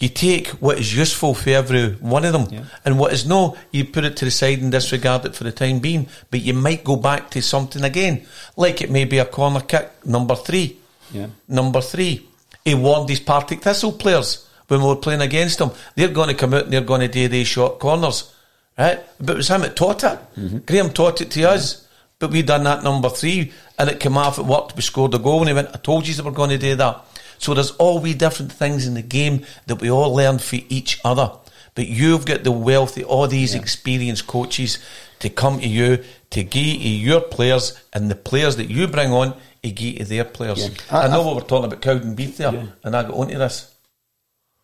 [0.00, 2.64] You take what is useful for every one of them, yeah.
[2.84, 5.52] and what is no, you put it to the side and disregard it for the
[5.52, 6.08] time being.
[6.32, 8.26] But you might go back to something again,
[8.56, 10.78] like it may be a corner kick, number three.
[11.12, 11.28] Yeah.
[11.46, 12.28] Number three.
[12.64, 15.70] He warned his Partick Thistle players when we were playing against them.
[15.94, 18.32] They're going to come out and they're going to do these short corners,
[18.78, 19.00] right?
[19.20, 20.18] But it was him that taught it.
[20.36, 20.58] Mm-hmm.
[20.58, 21.54] Graham taught it to mm-hmm.
[21.54, 21.88] us,
[22.18, 24.38] but we done that number three, and it came off.
[24.38, 24.76] It worked.
[24.76, 25.68] We scored a goal, and he went.
[25.74, 27.04] I told you that we're going to do that.
[27.38, 31.00] So there's all we different things in the game that we all learn for each
[31.04, 31.32] other.
[31.74, 33.60] But you've got the wealth of all these yeah.
[33.60, 34.78] experienced coaches
[35.18, 39.12] to come to you to give to your players and the players that you bring
[39.12, 40.68] on to give to their players.
[40.68, 40.74] Yeah.
[40.90, 42.66] I, I, know I, what we're talking about Cowdenbeath there, yeah.
[42.82, 43.73] and I got onto this.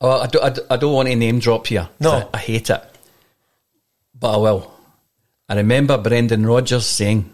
[0.01, 1.89] Oh, I, do, I, I don't want to name drop here.
[1.99, 2.13] No.
[2.13, 2.83] I, I hate it.
[4.19, 4.73] But I will.
[5.49, 7.31] I remember Brendan Rodgers saying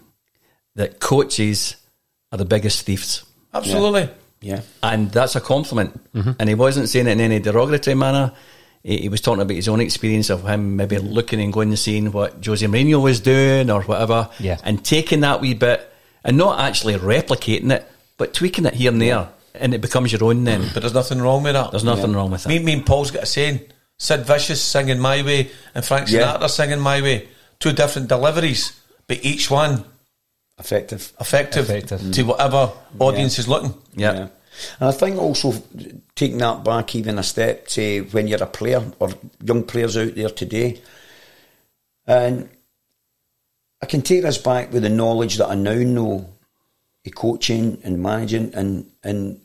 [0.74, 1.76] that coaches
[2.32, 3.24] are the biggest thieves.
[3.52, 4.08] Absolutely.
[4.40, 4.62] Yeah.
[4.82, 6.12] And that's a compliment.
[6.12, 6.32] Mm-hmm.
[6.38, 8.32] And he wasn't saying it in any derogatory manner.
[8.82, 11.78] He, he, was talking about his own experience of him maybe looking and going and
[11.78, 14.30] seeing what Jose Mourinho was doing or whatever.
[14.38, 14.58] Yeah.
[14.62, 15.92] And taking that wee bit
[16.24, 19.28] and not actually replicating it, but tweaking it here and there.
[19.56, 20.62] Yeah and it becomes your own then.
[20.62, 20.74] Mm.
[20.74, 21.70] But there's nothing wrong with that.
[21.70, 22.16] There's nothing yeah.
[22.16, 22.48] wrong with that.
[22.48, 23.60] Me, me and Paul's got a saying.
[23.98, 26.46] Sid Vicious singing My Way and Frank Sinatra yeah.
[26.48, 27.28] singing My Way.
[27.58, 29.84] Two different deliveries, but each one
[30.58, 32.12] effective, effective, effective.
[32.12, 32.72] to whatever mm.
[33.00, 33.40] audience yeah.
[33.40, 33.74] is looking.
[33.94, 34.12] Yeah.
[34.12, 34.28] yeah.
[34.80, 35.54] And I think also
[36.14, 39.10] taking that back even a step to when you're a player or
[39.42, 40.80] young players out there today,
[42.06, 42.48] and
[43.82, 46.36] I can take this back with the knowledge that I now know
[47.14, 49.40] coaching and managing and and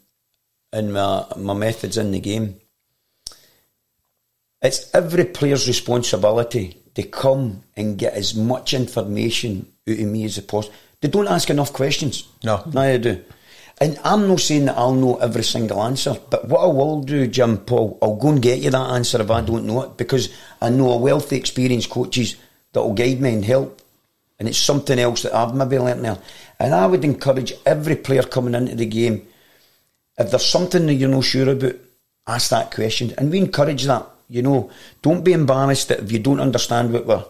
[0.73, 2.55] and my my methods in the game.
[4.61, 10.39] It's every player's responsibility to come and get as much information out of me as
[10.39, 10.75] possible.
[11.01, 12.27] They don't ask enough questions.
[12.43, 12.63] No.
[12.71, 13.23] Neither do.
[13.79, 17.25] And I'm not saying that I'll know every single answer, but what I will do,
[17.25, 20.29] Jim Paul, I'll go and get you that answer if I don't know it, because
[20.61, 22.35] I know a wealthy, experienced coaches
[22.73, 23.81] that will guide me and help.
[24.37, 26.19] And it's something else that I've maybe learnt there.
[26.59, 29.27] And I would encourage every player coming into the game,
[30.17, 31.75] if there's something that you're not sure about,
[32.27, 33.13] ask that question.
[33.17, 34.07] And we encourage that.
[34.29, 37.25] You know, don't be embarrassed that if you don't understand what we're,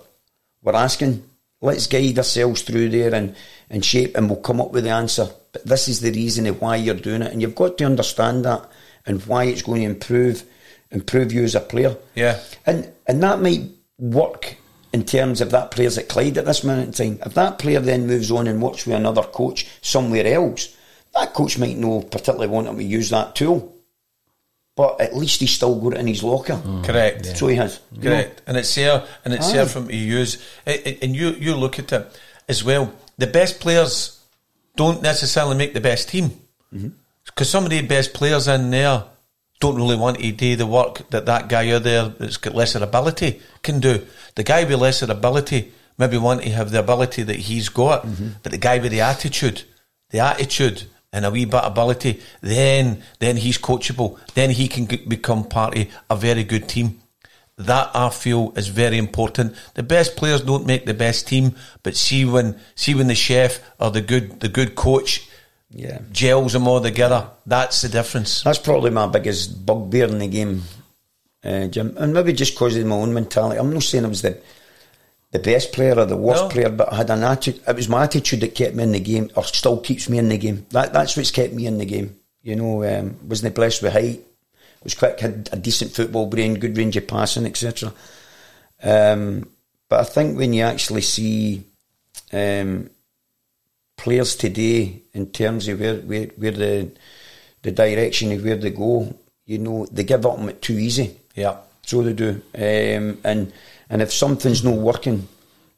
[0.62, 1.24] we're asking,
[1.60, 3.36] let's guide ourselves through there and,
[3.70, 5.28] and shape and we'll come up with the answer.
[5.52, 7.32] But this is the reason of why you're doing it.
[7.32, 8.70] And you've got to understand that
[9.06, 10.44] and why it's going to improve
[10.92, 11.96] improve you as a player.
[12.16, 12.40] Yeah.
[12.66, 14.58] And and that might work
[14.94, 17.20] in terms of that player's at Clyde at this minute in time.
[17.26, 20.76] If that player then moves on and works with another coach somewhere else,
[21.14, 23.76] that coach might not particularly want him to use that tool.
[24.76, 26.54] But at least he's still got it in his locker.
[26.54, 26.84] Mm.
[26.86, 27.26] Correct.
[27.26, 27.34] Yeah.
[27.34, 27.80] So he has.
[28.02, 28.42] Correct.
[28.48, 29.54] And it's there and it's Aye.
[29.54, 30.44] there for him to use.
[30.66, 32.94] And you, you look at it as well.
[33.18, 34.20] The best players
[34.78, 36.32] don't necessarily make the best team.
[36.72, 37.44] Because mm-hmm.
[37.44, 39.04] some of the best players in there
[39.60, 42.84] don't really want to do the work that that guy out there that's got lesser
[42.84, 44.06] ability can do.
[44.36, 48.30] The guy with lesser ability maybe want to have the ability that he's got, mm-hmm.
[48.42, 49.64] but the guy with the attitude,
[50.10, 54.20] the attitude and a wee bit of ability, then then he's coachable.
[54.34, 57.02] Then he can g- become part of a very good team.
[57.58, 59.56] That I feel is very important.
[59.76, 63.60] The best players don't make the best team, but see when see when the chef
[63.80, 65.28] or the good the good coach
[65.70, 66.00] yeah.
[66.12, 67.30] gels them all together.
[67.46, 68.44] That's the difference.
[68.44, 70.64] That's probably my biggest bugbear in the game,
[71.44, 71.96] uh, Jim.
[71.98, 73.60] And maybe just because of my own mentality.
[73.60, 74.38] I'm not saying I was the
[75.32, 76.50] the best player or the worst no.
[76.50, 77.62] player, but I had an attitude.
[77.68, 80.30] It was my attitude that kept me in the game, or still keeps me in
[80.30, 80.66] the game.
[80.72, 82.16] That that's what's kept me in the game.
[82.44, 84.22] You know, um, wasn't blessed with height.
[84.84, 87.94] Was quick, had a decent football brain, good range of passing, etc.
[88.84, 89.48] Um,
[89.88, 91.64] but I think when you actually see
[92.34, 92.90] um,
[93.96, 96.92] players today in terms of where, where, where the
[97.62, 99.16] the direction of where they go,
[99.46, 101.16] you know, they give up on it too easy.
[101.36, 101.58] Yeah.
[101.84, 102.42] So they do.
[102.56, 103.54] Um, and
[103.92, 105.28] and if something's not working,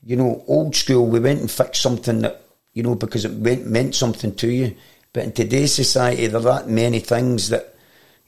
[0.05, 2.43] you know, old school, we went and fixed something that,
[2.73, 4.75] you know, because it went, meant something to you.
[5.11, 7.75] But in today's society, there are that many things that,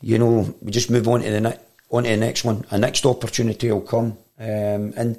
[0.01, 1.59] you know, we just move on to the next.
[1.91, 2.65] on to the next one.
[2.71, 4.17] A next opportunity will come.
[4.39, 5.17] Um, and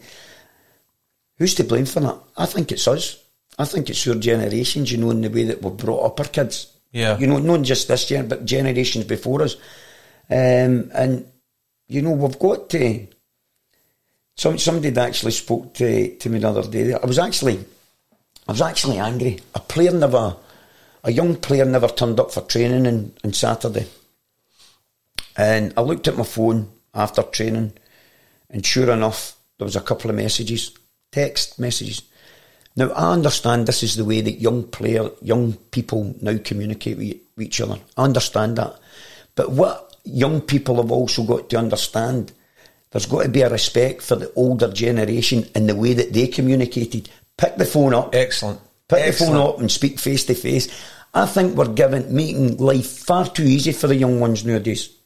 [1.39, 2.19] who's to blame for that?
[2.37, 3.23] I think it's us.
[3.59, 6.27] I think it's your generations, you know, in the way that we've brought up our
[6.27, 6.73] kids.
[6.93, 7.19] Yeah.
[7.19, 9.55] You know, not just this gen, but generations before us.
[10.29, 11.27] Um, and,
[11.89, 13.07] you know, we've got to.
[14.37, 16.93] Some, somebody actually spoke to, to me the other day.
[16.93, 17.65] I was actually,
[18.47, 19.41] I was actually angry.
[19.55, 20.37] A player never,
[21.05, 23.87] a young player never turned up for training on, on Saturday.
[25.37, 27.73] And I looked at my phone after training,
[28.51, 30.71] and sure enough, there was a couple of messages,
[31.13, 32.03] text messages.
[32.75, 37.21] Now I understand this is the way that young player, young people now communicate with
[37.39, 37.79] each other.
[37.97, 38.79] I understand that,
[39.35, 42.33] but what young people have also got to understand,
[42.97, 46.27] there's got to be a respect for the older generation and the way that they
[46.27, 47.11] communicated.
[47.37, 48.15] Pick the phone up.
[48.15, 48.59] Excellent.
[48.89, 49.35] Pick Excellent.
[49.35, 50.69] the phone up and speak face to face.
[51.13, 54.97] I think we're giving making life far too easy for the young ones nowadays.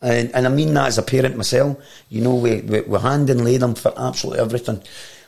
[0.00, 1.76] And, and I mean that as a parent myself.
[2.08, 4.82] You know, we, we, we hand and lay them for absolutely everything.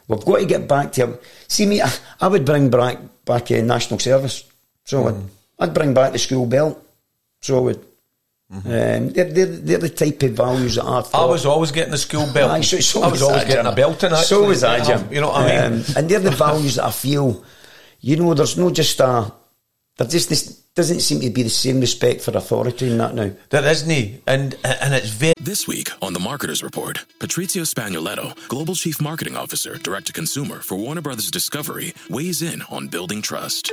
[0.09, 1.18] We've got to get back to.
[1.47, 4.51] See me, I, I would bring back back a national service.
[4.86, 5.26] So I'd, hmm.
[5.59, 6.82] I'd bring back the school belt.
[7.43, 7.86] So I would.
[8.53, 11.98] Um, they're, they're, they're the type of values that I've I was always getting the
[11.98, 12.50] school belt.
[12.50, 13.72] Aye, so, so I was always getting Jim.
[13.72, 14.16] a belt in it.
[14.16, 15.09] So was I, Jim.
[15.11, 15.80] You know what I mean?
[15.80, 17.44] Um, and they're the values that I feel,
[18.00, 19.32] you know, there's no just a,
[19.96, 23.30] there just this doesn't seem to be the same respect for authority in that now.
[23.50, 25.32] There isn't, and and it's very.
[25.40, 30.61] This week on the Marketers Report, Patrizio Spagnoletto, Global Chief Marketing Officer, Direct to Consumer
[30.61, 33.72] for Warner Brothers Discovery, weighs in on building trust.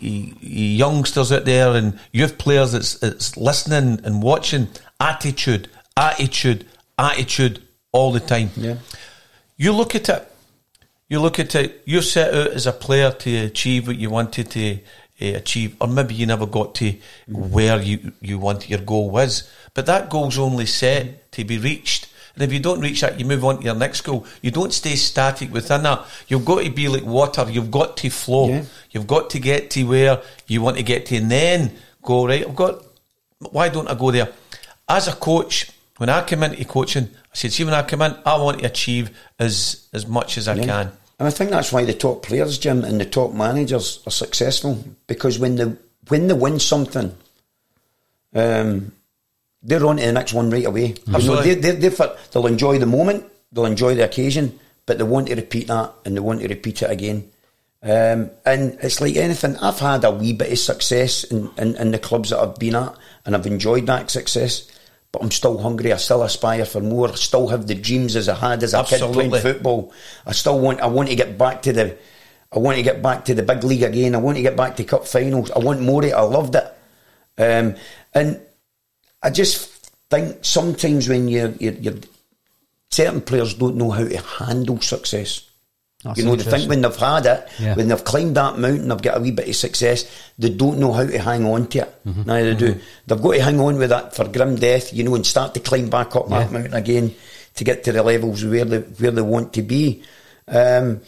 [0.00, 6.66] youngsters out there and youth players that's, that's listening and watching, attitude, attitude,
[6.98, 8.50] attitude all the time.
[8.56, 8.76] Yeah.
[9.56, 10.26] You look at it.
[11.08, 11.82] You look at it.
[11.84, 14.78] You set out as a player to achieve what you wanted to
[15.20, 16.94] uh, achieve, or maybe you never got to
[17.28, 19.50] where you you want your goal was.
[19.74, 22.09] But that goal's only set to be reached.
[22.40, 24.24] And if you don't reach that, you move on to your next goal.
[24.40, 26.06] You don't stay static within that.
[26.26, 27.44] You've got to be like water.
[27.50, 28.48] You've got to flow.
[28.48, 28.64] Yeah.
[28.92, 31.72] You've got to get to where you want to get to, and then
[32.02, 32.46] go right.
[32.46, 32.82] I've got.
[33.38, 34.28] Why don't I go there?
[34.88, 38.16] As a coach, when I come into coaching, I said, see, when I come in,
[38.24, 40.64] I want to achieve as as much as I Yeah.
[40.64, 40.92] can.
[41.18, 44.82] And I think that's why the top players, Jim, and the top managers are successful
[45.06, 45.70] because when they
[46.08, 47.14] when they win something,
[48.34, 48.92] um,
[49.62, 50.88] they're on to the next one right away.
[50.88, 51.54] You know, Absolutely.
[51.54, 51.88] they, they,
[52.32, 56.16] they'll enjoy the moment, they'll enjoy the occasion, but they want to repeat that and
[56.16, 57.30] they want to repeat it again.
[57.82, 59.56] Um, and it's like anything.
[59.56, 62.74] I've had a wee bit of success in, in, in the clubs that I've been
[62.74, 62.94] at,
[63.24, 64.70] and I've enjoyed that success.
[65.12, 65.92] But I'm still hungry.
[65.92, 67.08] I still aspire for more.
[67.08, 69.92] I still have the dreams as I had as a kid playing football.
[70.24, 70.80] I still want.
[70.80, 71.96] I want to get back to the.
[72.52, 74.14] I want to get back to the big league again.
[74.14, 75.50] I want to get back to cup finals.
[75.50, 76.02] I want more.
[76.02, 76.12] of it.
[76.12, 76.64] I loved it.
[77.38, 77.74] Um,
[78.14, 78.40] and
[79.22, 79.68] I just
[80.10, 81.94] think sometimes when you're, you're, you're
[82.90, 85.46] certain players don't know how to handle success.
[86.02, 87.74] That's you know, they think when they've had it, Yeah.
[87.74, 90.92] when they've climbed that mountain, they've got a wee bit of success, they don't know
[90.92, 91.94] how to hang on to it.
[92.06, 92.22] Mm-hmm.
[92.22, 92.80] Now they do.
[93.06, 95.60] They've got to hang on with that for grim death, you know, and start to
[95.60, 97.14] climb back up that mountain again
[97.56, 100.02] to get to the levels where they, where they want to be.
[100.48, 101.02] Um,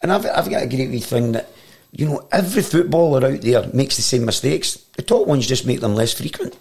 [0.00, 1.50] and I've, I've got a great wee thing that,
[1.90, 4.76] you know, every footballer out there makes the same mistakes.
[4.96, 6.54] The top ones just make them less frequent.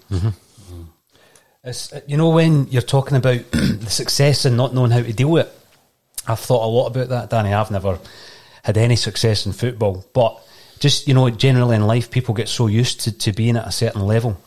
[1.66, 5.32] It's, you know, when you're talking about the success and not knowing how to deal
[5.32, 5.54] with it,
[6.28, 7.54] I've thought a lot about that, Danny.
[7.54, 7.98] I've never
[8.64, 10.40] had any success in football, but
[10.80, 13.72] just, you know, generally in life, people get so used to, to being at a
[13.72, 14.40] certain level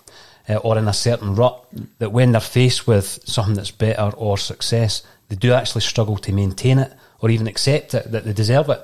[0.48, 1.60] uh, or in a certain rut
[1.98, 6.32] that when they're faced with something that's better or success, they do actually struggle to
[6.32, 8.80] maintain it or even accept it, that they deserve it.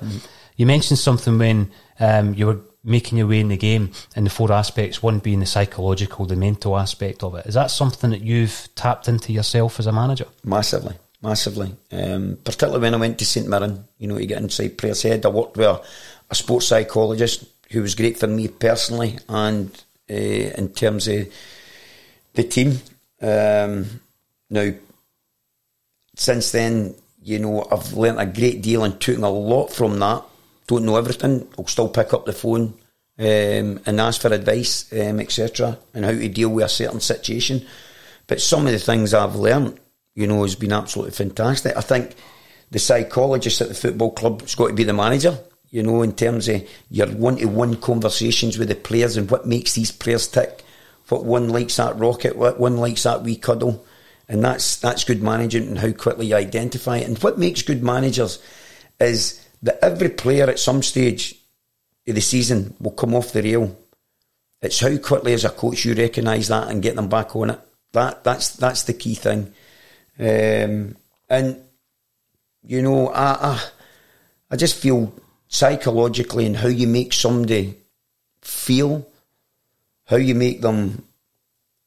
[0.57, 1.71] You mentioned something when
[2.01, 5.39] um, you were making your way in the game and the four aspects, one being
[5.39, 7.45] the psychological, the mental aspect of it.
[7.47, 10.27] Is that something that you've tapped into yourself as a manager?
[10.43, 11.75] Massively, massively.
[11.91, 15.25] Um, particularly when I went to St Mirren, you know, to get inside players' head.
[15.25, 15.81] I worked with a,
[16.29, 19.69] a sports psychologist who was great for me personally and
[20.09, 21.27] uh, in terms of
[22.33, 22.79] the team.
[23.21, 24.01] Um,
[24.49, 24.71] now,
[26.15, 30.23] since then, you know, I've learnt a great deal and taken a lot from that.
[30.67, 31.47] Don't know everything.
[31.57, 32.73] I'll still pick up the phone
[33.17, 37.65] um, and ask for advice, um, etc., and how to deal with a certain situation.
[38.27, 39.79] But some of the things I've learned,
[40.15, 41.77] you know, has been absolutely fantastic.
[41.77, 42.15] I think
[42.71, 45.37] the psychologist at the football club has got to be the manager.
[45.69, 49.91] You know, in terms of your one-to-one conversations with the players and what makes these
[49.91, 50.63] players tick.
[51.09, 53.85] What one likes that rocket, what one likes that wee cuddle,
[54.27, 57.07] and that's that's good management and how quickly you identify it.
[57.07, 58.39] And what makes good managers
[58.99, 61.35] is that every player at some stage
[62.07, 63.75] of the season will come off the rail.
[64.61, 67.59] It's how quickly as a coach you recognise that and get them back on it.
[67.91, 69.53] That that's that's the key thing.
[70.19, 70.95] Um,
[71.27, 71.61] and
[72.63, 73.63] you know, I, I
[74.51, 75.11] I just feel
[75.47, 77.75] psychologically and how you make somebody
[78.41, 79.07] feel,
[80.05, 81.03] how you make them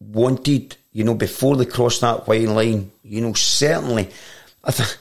[0.01, 2.91] wanted, you know, before they cross that white line.
[3.05, 4.09] You know, certainly,
[4.69, 4.97] th-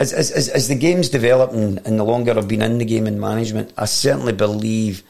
[0.00, 3.06] as, as, as, as the game's developing and the longer I've been in the game
[3.06, 5.02] in management, I certainly believe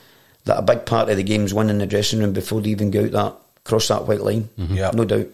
[0.45, 2.91] that a big part of the game's won in the dressing room before they even
[2.91, 4.49] go out that cross that white line.
[4.59, 4.77] Mhm.
[4.77, 4.91] Yeah.
[4.93, 5.29] No doubt.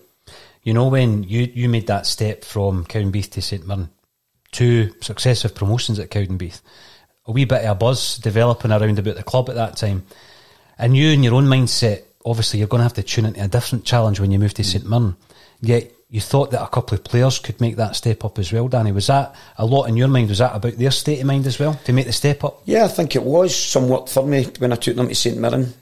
[0.63, 3.89] You know, when you, you made that step from Cowdenbeath to St Mirren,
[4.53, 6.61] two successive promotions at Cowdenbeath,
[7.25, 10.05] a wee bit of a buzz developing around about the club at that time.
[10.79, 13.49] And you, in your own mindset, obviously you're going to have to tune into a
[13.49, 15.17] different challenge when you move to St Mirren.
[15.61, 18.69] Yet you thought that a couple of players could make that step up as well,
[18.69, 18.93] Danny.
[18.93, 20.29] Was that a lot in your mind?
[20.29, 22.63] Was that about their state of mind as well to make the step up?
[22.65, 25.75] Yeah, I think it was somewhat for me when I took them to St Mirren,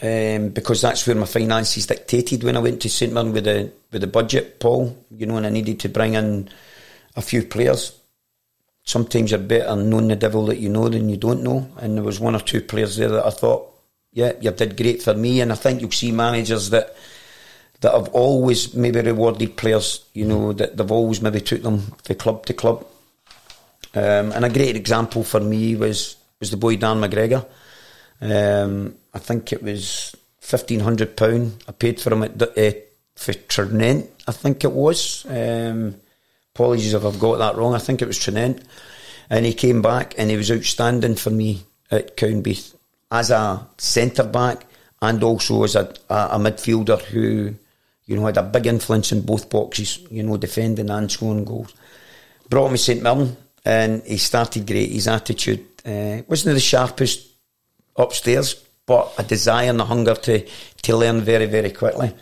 [0.00, 3.70] um, because that's where my finances dictated when I went to St Mirren with the
[3.90, 4.96] with the budget, Paul.
[5.10, 6.48] You know, and I needed to bring in
[7.14, 7.98] a few players.
[8.84, 12.04] Sometimes you're better knowing the devil that you know than you don't know, and there
[12.04, 13.70] was one or two players there that I thought,
[14.12, 16.96] yeah, you did great for me, and I think you'll see managers that
[17.82, 22.16] that have always maybe rewarded players, you know, that they've always maybe took them from
[22.16, 22.86] club to club.
[23.94, 27.46] Um, and a great example for me was was the boy Darren McGregor.
[28.20, 31.62] Um, I think it was fifteen hundred pound.
[31.68, 32.72] I paid for him at uh,
[33.14, 34.08] for Tranent.
[34.26, 35.26] I think it was.
[35.28, 35.96] Um,
[36.54, 37.74] apologies if I've got that wrong.
[37.74, 38.62] I think it was Tranent.
[39.30, 42.74] And he came back and he was outstanding for me at Cowdenbeath
[43.10, 44.66] as a centre back
[45.00, 47.54] and also as a, a, a midfielder who,
[48.06, 51.74] you know, had a big influence in both boxes, you know, defending and scoring goals.
[52.48, 54.90] Brought him to St Mirren and he started great.
[54.90, 57.28] His attitude uh, wasn't the sharpest
[57.96, 58.54] upstairs,
[58.86, 60.46] but a desire and a hunger to,
[60.82, 62.12] to learn very, very quickly.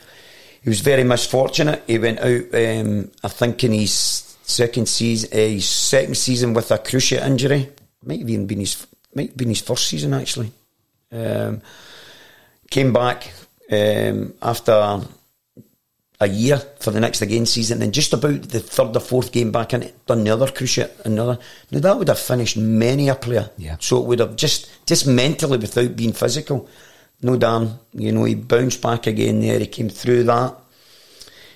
[0.62, 1.82] He was very misfortunate.
[1.86, 3.92] He went out, um, I think, in his
[4.42, 7.70] second season, uh, his second season with a cruciate injury.
[8.04, 10.52] Might have even been his, might have been his first season actually.
[11.12, 11.62] Um,
[12.70, 13.32] came back
[13.70, 15.00] um, after
[16.20, 19.50] a year for the next again season, and just about the third or fourth game
[19.50, 21.38] back in it, done another cruciate, another.
[21.70, 23.50] Now that would have finished many a player.
[23.56, 23.76] Yeah.
[23.80, 26.68] So it would have just just mentally without being physical.
[27.22, 29.58] No damn, you know, he bounced back again there.
[29.58, 30.56] He came through that.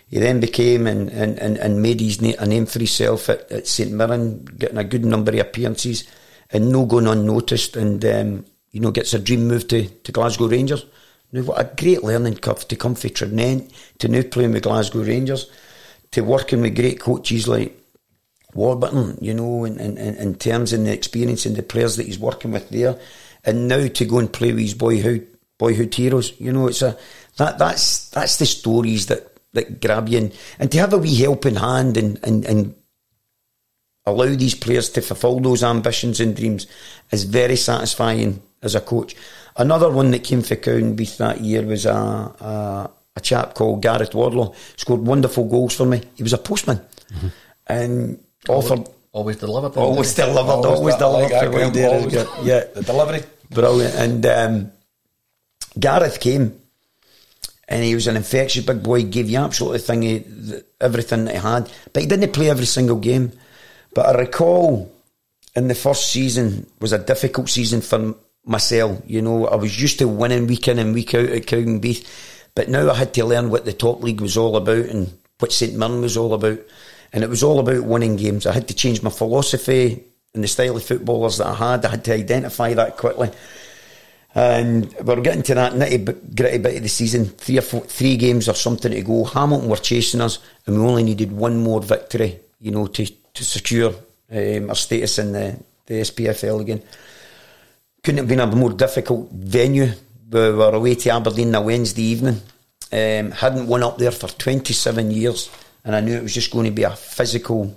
[0.09, 3.51] He then became and, and, and, and made his na- a name for himself at,
[3.51, 6.05] at St Mirren, getting a good number of appearances
[6.51, 7.77] and no going unnoticed.
[7.77, 10.85] And um, you know, gets a dream move to, to Glasgow Rangers.
[11.35, 15.03] Now, what a great learning curve to come from Tranent to now playing with Glasgow
[15.03, 15.51] Rangers,
[16.13, 17.77] to working with great coaches like
[18.55, 22.21] Warburton, you know, in, in, in terms of the experience and the players that he's
[22.21, 23.01] working with there,
[23.43, 25.27] and now to go and play with his boyhood
[25.59, 26.41] boyhood heroes.
[26.41, 26.97] You know, it's a
[27.39, 31.17] that that's that's the stories that that grab you, and, and to have a wee
[31.17, 32.77] helping hand and and and
[34.07, 36.69] allow these players to fulfil those ambitions and dreams
[37.11, 39.17] is very satisfying as a coach.
[39.57, 44.15] Another one that came for Cowdenbeath that year was a, a, a chap called Gareth
[44.15, 44.53] Wardlaw.
[44.77, 46.03] Scored wonderful goals for me.
[46.17, 46.81] He was a postman
[47.67, 48.89] and offered.
[49.13, 49.77] Always delivered.
[49.79, 50.51] Always delivered.
[50.51, 51.31] Always, delivered.
[51.31, 51.93] that, for Graham, what he did.
[52.27, 52.47] always.
[52.47, 53.23] Yeah, The delivery.
[53.51, 53.95] brilliant.
[53.95, 54.73] And um,
[55.79, 56.61] Gareth came,
[57.69, 59.05] and he was an infectious big boy.
[59.05, 62.67] Gave you absolutely thing, he, th- everything that he had, but he didn't play every
[62.67, 63.31] single game.
[63.95, 64.91] But I recall
[65.55, 69.01] in the first season was a difficult season for myself.
[69.07, 72.07] You know, I was used to winning week in and week out at Cowdenbeath,
[72.55, 75.53] but now I had to learn what the top league was all about and what
[75.53, 76.59] St Mirren was all about.
[77.13, 78.47] And it was all about winning games.
[78.47, 81.85] I had to change my philosophy and the style of footballers that I had.
[81.85, 83.31] I had to identify that quickly.
[84.35, 87.27] And we're getting to that nitty gritty bit of the season.
[87.27, 89.25] Three or four, three games or something to go.
[89.25, 93.45] Hamilton were chasing us, and we only needed one more victory, you know, to to
[93.45, 93.95] secure
[94.33, 96.83] um, our status in the the SPFL again.
[98.05, 99.91] Couldn't have been a more difficult venue.
[100.31, 102.43] We were away to Aberdeen on a Wednesday evening.
[102.93, 105.51] Um, hadn't won up there for 27 years,
[105.87, 107.75] and I knew it was just going to be a physical,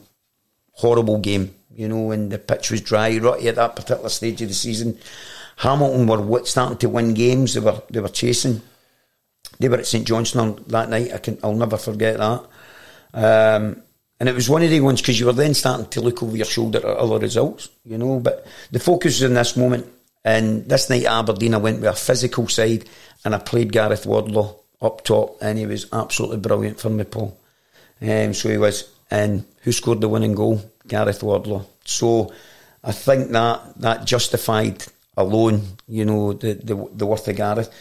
[0.73, 1.55] horrible game.
[1.73, 4.97] You know, and the pitch was dry right at that particular stage of the season.
[5.55, 7.53] Hamilton were starting to win games.
[7.53, 8.61] They were they were chasing.
[9.59, 11.13] They were at St Johnstone that night.
[11.13, 12.45] I can I'll never forget that.
[13.13, 13.81] Um,
[14.19, 16.35] And it was one of the ones because you were then starting to look over
[16.35, 18.19] your shoulder at other results, you know.
[18.19, 19.93] But the focus in this moment.
[20.27, 22.83] And this night Aberdeen, I went with a physical side
[23.23, 27.39] and I played Gareth Wardlaw up top, and he was absolutely brilliant for me, Paul.
[28.01, 28.91] Um, so he was.
[29.09, 30.59] And who scored the winning goal?
[30.85, 31.63] Gareth Wardlaw.
[31.85, 32.33] So
[32.83, 34.83] I think that that justified
[35.15, 37.73] alone, you know, the, the, the worth of Gareth.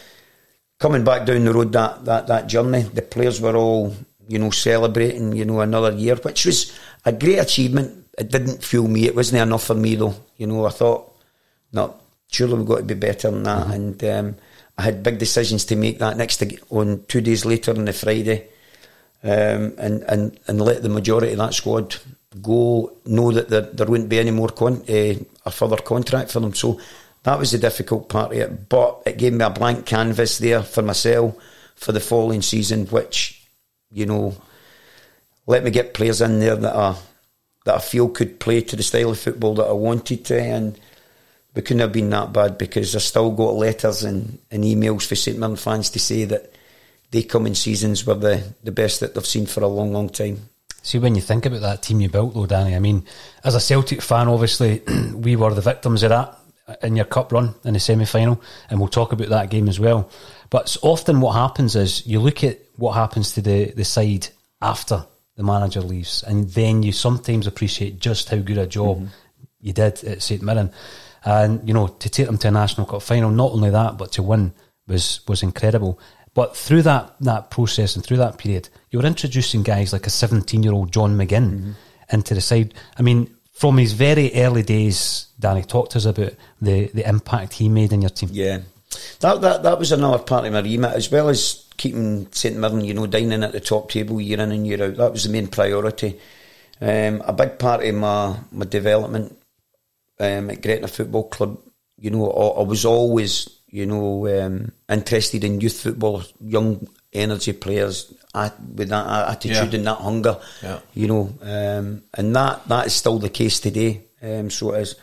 [0.79, 3.93] Coming back down the road that, that, that journey, the players were all,
[4.29, 6.71] you know, celebrating, you know, another year, which was
[7.03, 8.07] a great achievement.
[8.17, 9.05] It didn't fuel me.
[9.05, 10.15] It wasn't enough for me though.
[10.37, 11.13] You know, I thought,
[11.73, 11.93] no,
[12.29, 13.67] surely we've got to be better than that.
[13.67, 13.73] Mm-hmm.
[13.73, 14.35] And um,
[14.77, 17.93] I had big decisions to make that next to, on two days later on the
[17.93, 18.47] Friday,
[19.23, 21.95] um, and and and let the majority of that squad
[22.41, 22.93] go.
[23.05, 25.15] Know that there, there wouldn't be any more con- uh,
[25.45, 26.53] a further contract for them.
[26.53, 26.79] So
[27.23, 28.69] that was the difficult part of it.
[28.69, 31.35] But it gave me a blank canvas there for myself
[31.75, 33.37] for the following season, which
[33.91, 34.35] you know,
[35.45, 36.95] let me get players in there that I
[37.65, 40.79] that I feel could play to the style of football that I wanted to, and
[41.57, 45.15] we couldn't have been that bad because I still got letters and, and emails for
[45.15, 46.53] St Mirren fans to say that
[47.09, 50.07] they come in seasons were the, the best that they've seen for a long, long
[50.07, 50.37] time.
[50.83, 53.05] See, when you think about that team you built, though, Danny, I mean,
[53.43, 54.83] as a Celtic fan, obviously,
[55.15, 56.37] we were the victims of that
[56.83, 58.39] in your cup run in the semi final,
[58.69, 60.11] and we'll talk about that game as well.
[60.51, 64.27] But often what happens is you look at what happens to the, the side
[64.61, 69.07] after the manager leaves, and then you sometimes appreciate just how good a job mm-hmm.
[69.59, 70.71] you did at St Mirren
[71.25, 73.31] and you know to take them to a national cup final.
[73.31, 74.53] Not only that, but to win
[74.87, 75.99] was was incredible.
[76.33, 80.11] But through that that process and through that period, you were introducing guys like a
[80.11, 81.71] 17 year old John McGinn mm-hmm.
[82.11, 82.73] into the side.
[82.97, 87.53] I mean, from his very early days, Danny talked to us about the the impact
[87.53, 88.29] he made in your team.
[88.31, 88.59] Yeah,
[89.19, 92.85] that that that was another part of my remit as well as keeping St Mirren,
[92.85, 94.97] you know, dining at the top table year in and year out.
[94.97, 96.19] That was the main priority.
[96.79, 99.35] Um, a big part of my my development
[100.19, 101.59] um, at Gretna Football Club,
[101.97, 107.53] you know, I, I was always, you know, um, interested in youth football, young energy
[107.53, 108.13] players
[108.75, 109.77] with that attitude yeah.
[109.79, 110.79] and that hunger, yeah.
[110.93, 114.03] you know, um, and that that is still the case today.
[114.21, 114.95] Um, so it is.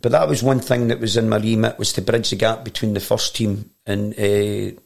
[0.00, 2.64] But that was one thing that was in my remit was to bridge the gap
[2.64, 4.76] between the first team and uh,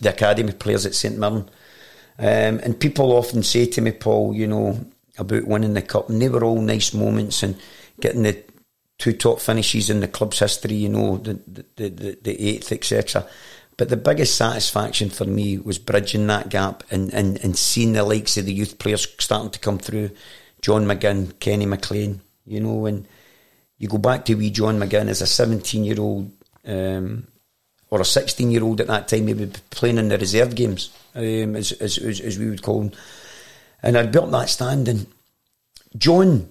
[0.00, 1.48] the academy players at St Mirren.
[2.18, 4.84] Um, and people often say to me, Paul, you know,
[5.16, 7.56] about winning the cup, and they were all nice moments and
[8.00, 8.42] getting the
[8.98, 13.26] two top finishes in the club's history, you know, the the, the, the eighth, etc.
[13.76, 18.02] But the biggest satisfaction for me was bridging that gap and, and, and seeing the
[18.02, 20.10] likes of the youth players starting to come through.
[20.62, 23.06] John McGinn, Kenny McLean, you know, and
[23.78, 26.32] you go back to wee John McGinn as a 17 year old
[26.66, 27.28] um,
[27.90, 30.54] or a 16 year old at that time, he would be playing in the reserve
[30.54, 32.92] games, um, as, as, as, as we would call them.
[33.82, 35.06] And I'd built that stand, and
[35.96, 36.50] John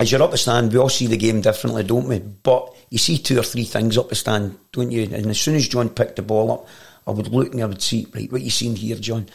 [0.00, 2.18] as you're up the stand, we all see the game differently, don't we?
[2.18, 5.02] But you see two or three things up the stand, don't you?
[5.02, 6.66] And as soon as John picked the ball up,
[7.06, 9.28] I would look and I would see, right, what you seen here, John?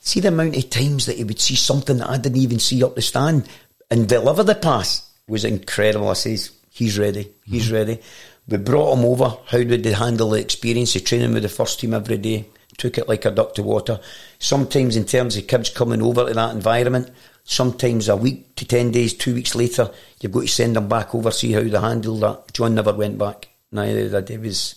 [0.00, 2.84] See the amount of times that he would see something that I didn't even see
[2.84, 3.48] up the stand
[3.90, 6.08] and deliver the pass was incredible.
[6.08, 7.74] I says, he's ready, he's mm-hmm.
[7.74, 8.00] ready.
[8.46, 9.38] We brought him over.
[9.46, 10.92] How did they handle the experience?
[10.92, 12.44] He training with the first team every day,
[12.76, 14.00] took it like a duck to water.
[14.38, 17.10] Sometimes, in terms of kids coming over to that environment,
[17.44, 19.90] sometimes a week to 10 days, two weeks later,
[20.20, 22.52] you've got to send them back over, see how they handled that.
[22.52, 23.48] John never went back.
[23.70, 24.38] Neither did he.
[24.38, 24.76] Was,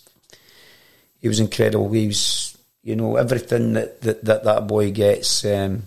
[1.20, 1.92] he was incredible.
[1.92, 5.84] He was, you know, everything that that, that, that boy gets, um,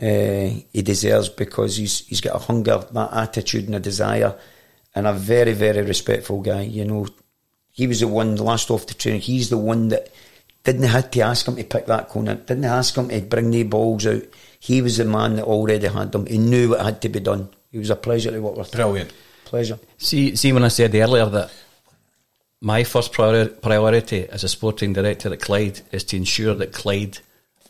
[0.00, 4.36] uh, he deserves because he's he's got a hunger, that attitude and a desire,
[4.94, 6.62] and a very, very respectful guy.
[6.62, 7.06] You know,
[7.70, 9.20] he was the one last off the training.
[9.20, 10.12] He's the one that
[10.64, 13.62] didn't have to ask him to pick that corner, didn't ask him to bring the
[13.64, 14.22] balls out
[14.64, 16.24] he was the man that already had them.
[16.24, 17.50] He knew what had to be done.
[17.70, 18.72] He was a pleasure to work with.
[18.72, 19.12] Brilliant.
[19.44, 19.78] Pleasure.
[19.98, 21.52] See, see when I said earlier that
[22.62, 27.18] my first priori- priority as a sporting director at Clyde is to ensure that Clyde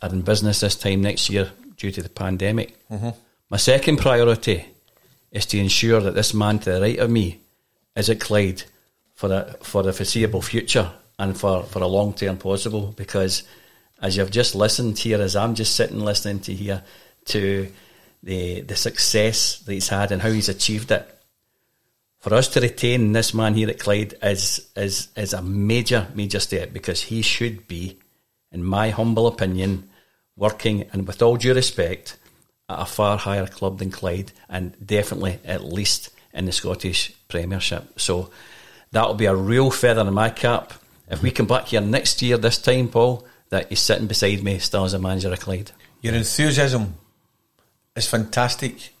[0.01, 2.77] are in business this time next year due to the pandemic.
[2.89, 3.09] Mm-hmm.
[3.49, 4.65] My second priority
[5.31, 7.41] is to ensure that this man to the right of me
[7.97, 8.63] is at Clyde
[9.15, 10.89] for the, for the foreseeable future
[11.19, 13.43] and for, for a long term possible because
[14.01, 16.83] as you've just listened here, as I'm just sitting listening to here,
[17.25, 17.71] to
[18.23, 21.11] the the success that he's had and how he's achieved it.
[22.19, 26.39] For us to retain this man here at Clyde is is is a major major
[26.39, 27.99] step because he should be,
[28.51, 29.89] in my humble opinion,
[30.35, 32.17] working and with all due respect
[32.67, 37.99] at a far higher club than Clyde and definitely at least in the Scottish Premiership.
[37.99, 38.31] So
[38.91, 40.73] that'll be a real feather in my cap.
[41.07, 41.37] If we mm-hmm.
[41.37, 44.93] come back here next year, this time, Paul, that he's sitting beside me still as
[44.93, 45.71] a manager of Clyde.
[46.01, 46.95] Your enthusiasm
[47.95, 48.93] is fantastic.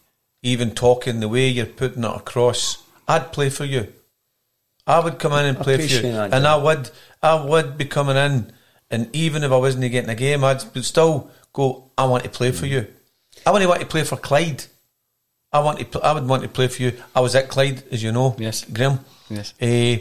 [0.43, 3.91] Even talking the way you're putting it across, I'd play for you.
[4.87, 6.45] I would come in and I play for you, that, and Jim.
[6.45, 6.89] I would,
[7.23, 8.53] I would be coming in,
[8.91, 11.89] and even if I wasn't getting a game, I'd still go.
[11.97, 12.85] I want to play for you.
[13.45, 14.65] I want to want to play for Clyde.
[15.51, 15.85] I want to.
[15.85, 16.93] Pl- I would want to play for you.
[17.15, 18.35] I was at Clyde, as you know.
[18.37, 18.99] Yes, Graham.
[19.29, 19.55] Yes.
[19.59, 19.99] Eh,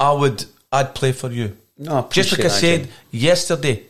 [0.00, 0.46] I would.
[0.70, 1.58] I'd play for you.
[1.82, 3.82] No, just like I said yesterday,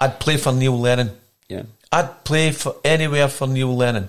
[0.00, 1.10] I'd play for Neil Lennon.
[1.48, 1.64] Yeah.
[1.92, 4.08] I'd play for anywhere for Neil Lennon,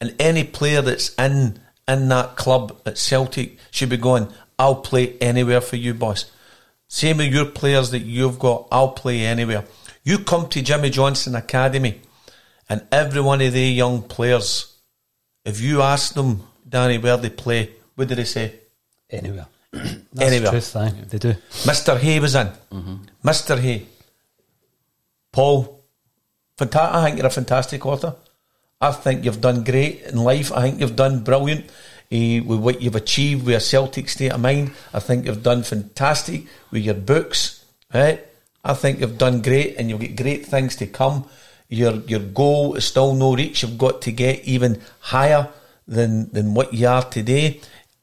[0.00, 4.28] and any player that's in in that club at Celtic should be going.
[4.58, 6.30] I'll play anywhere for you, boss.
[6.88, 8.68] Same with your players that you've got.
[8.70, 9.64] I'll play anywhere.
[10.04, 12.00] You come to Jimmy Johnstone Academy,
[12.68, 14.76] and every one of the young players,
[15.46, 18.54] if you ask them, Danny, where they play, what do they say?
[19.08, 19.46] Anywhere.
[19.72, 19.96] That's
[20.32, 20.40] anywhere.
[20.40, 21.34] the truth, aye, they do.
[21.64, 21.98] Mr.
[21.98, 22.48] Hay was in.
[23.24, 23.58] Mr.
[23.58, 23.86] Hay.
[25.32, 25.84] Paul,
[26.56, 28.14] fanta- I think you're a fantastic author.
[28.80, 30.52] I think you've done great in life.
[30.52, 31.66] I think you've done brilliant
[32.10, 34.72] eh, with what you've achieved with a Celtic state of mind.
[34.94, 37.64] I think you've done fantastic with your books.
[37.92, 38.24] Right?
[38.64, 41.28] I think you've done great and you've got great things to come.
[41.68, 43.62] Your your goal is still no reach.
[43.62, 45.48] You've got to get even higher
[45.86, 47.60] than, than what you are today.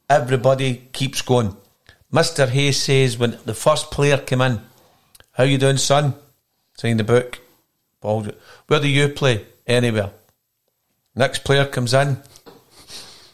[0.09, 1.55] Everybody keeps going.
[2.13, 2.47] Mr.
[2.47, 4.61] Hayes says when the first player came in,
[5.31, 6.13] how you doing, son?
[6.77, 7.39] Sign the book.
[8.01, 9.45] Where do you play?
[9.65, 10.11] Anywhere.
[11.15, 12.17] Next player comes in.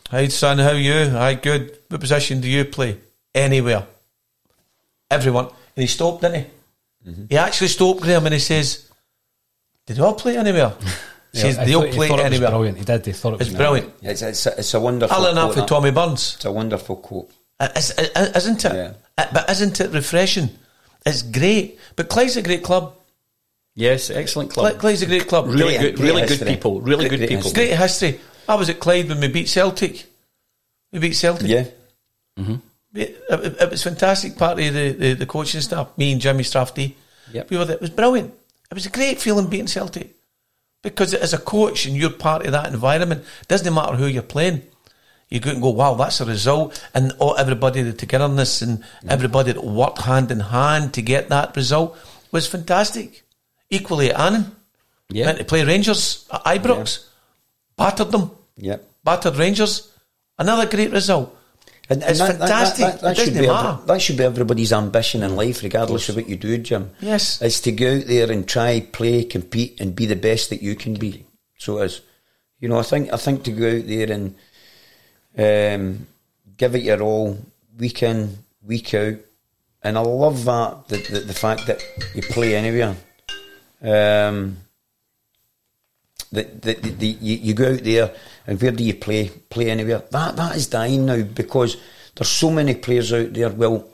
[0.10, 1.10] Hi, son, how you?
[1.10, 1.78] Hi, good.
[1.90, 3.00] What position do you play?
[3.36, 3.86] Anywhere.
[5.10, 5.46] Everyone.
[5.46, 7.10] And he stopped, didn't he?
[7.10, 7.26] Mm-hmm.
[7.30, 8.90] He actually stopped Graham and he says,
[9.86, 10.74] Did all play anywhere?
[11.34, 12.50] He Yeah, says, I They all thought- he play it anywhere.
[12.50, 12.78] brilliant.
[12.78, 13.06] He did.
[13.06, 13.94] He thought it was It's brilliant.
[14.02, 15.16] It's, it's, a, it's a wonderful.
[15.16, 16.34] I learned that quote, from Tommy Burns.
[16.36, 17.32] It's a wonderful quote.
[17.60, 18.96] Uh, is- uh, Isn't it?
[19.18, 20.50] Uh, But isn't it refreshing?
[21.06, 21.80] It's great.
[21.96, 22.94] But Clyde's a great club.
[23.76, 24.78] Yes, excellent club.
[24.80, 25.48] Clyde's a great club.
[25.48, 26.82] Really good, really good people.
[26.82, 27.38] Really good people.
[27.46, 28.20] It's great history.
[28.50, 30.06] I was at Clyde when we beat Celtic.
[30.92, 31.48] We beat Celtic.
[31.48, 31.66] Yeah.
[32.38, 32.56] Mm-hmm.
[32.94, 34.36] It, it- it was fantastic.
[34.38, 36.96] Part of the, the, the coaching staff, me and Jimmy Strafty.
[37.32, 37.50] Yep.
[37.50, 37.76] We were there.
[37.76, 38.34] It was brilliant.
[38.70, 40.14] It was a great feeling beating Celtic
[40.82, 44.64] because as a coach and you're part of that environment, doesn't matter who you're playing.
[45.30, 49.54] You go and go, wow, that's a result, and oh, everybody the togetherness and everybody
[49.54, 51.98] that worked hand in hand to get that result
[52.32, 53.24] was fantastic.
[53.70, 54.56] Equally at Annan,
[55.10, 55.28] Yeah.
[55.28, 57.06] went to play Rangers at Ibrox,
[57.78, 58.78] battered them, Yeah.
[59.06, 59.88] battered Rangers,
[60.38, 61.34] another great result.
[61.92, 62.86] And, it's that- that- fantastic.
[62.86, 66.16] That, that, it should be every- that should be everybody's ambition in life, regardless of
[66.16, 66.92] what you do, Jim.
[67.02, 67.42] Yes.
[67.42, 70.76] Is to go out there and try, play, compete, and be the best that you
[70.76, 71.26] can be.
[71.58, 72.02] So it is.
[72.60, 74.36] You know, I think I think to go out there and
[75.38, 76.08] um,
[76.58, 77.38] give it your all,
[77.78, 79.16] week in, week out,
[79.82, 81.82] and I love that the the, the fact that
[82.14, 82.96] you play anywhere.
[83.82, 84.58] Um,
[86.32, 88.14] that the, the, the, you, you go out there
[88.48, 89.30] and where do you play?
[89.50, 90.04] Play anywhere.
[90.12, 91.78] That that is dying now because
[92.16, 93.50] there's so many players out there.
[93.50, 93.88] Well,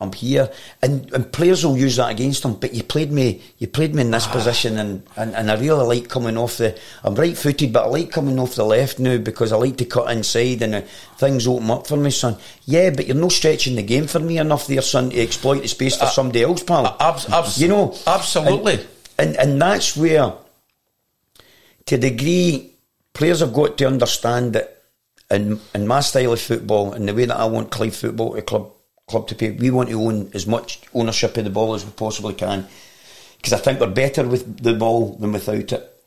[0.00, 0.50] I'm here,
[0.82, 2.54] and, and players will use that against them.
[2.54, 4.32] But you played me, you played me in this ah.
[4.32, 6.78] position, and, and, and I really like coming off the.
[7.04, 9.84] I'm right footed, but I like coming off the left now because I like to
[9.84, 10.80] cut inside and uh,
[11.16, 12.36] things open up for me, son.
[12.64, 15.68] Yeah, but you're not stretching the game for me enough there, son, to exploit the
[15.68, 16.86] space for uh, somebody else, pal.
[16.86, 18.80] Uh, abs- abs- you know, absolutely.
[19.18, 20.34] and, and and that's where
[21.86, 22.74] to a degree,
[23.12, 24.82] players have got to understand that
[25.30, 28.42] in, in my style of football and the way that I want Clyde football to
[28.42, 28.72] club
[29.06, 31.92] club to play, we want to own as much ownership of the ball as we
[31.92, 32.66] possibly can
[33.36, 36.02] because I think we're better with the ball than without it.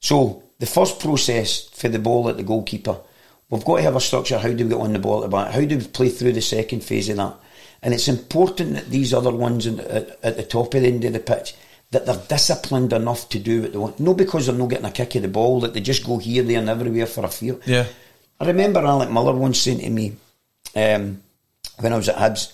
[0.00, 2.96] So the first process for the ball at the goalkeeper,
[3.50, 4.38] we've got to have a structure.
[4.38, 5.52] How do we get on the ball at the back?
[5.52, 7.36] How do we play through the second phase of that?
[7.82, 11.20] And it's important that these other ones at the top of the end of the
[11.20, 11.54] pitch
[11.90, 14.00] that they're disciplined enough to do what they want.
[14.00, 16.42] Not because they're not getting a kick of the ball, that they just go here,
[16.42, 17.58] there, and everywhere for a fear.
[17.66, 17.86] Yeah.
[18.38, 20.16] I remember Alec Miller once saying to me
[20.76, 21.22] um,
[21.80, 22.52] when I was at Hibs,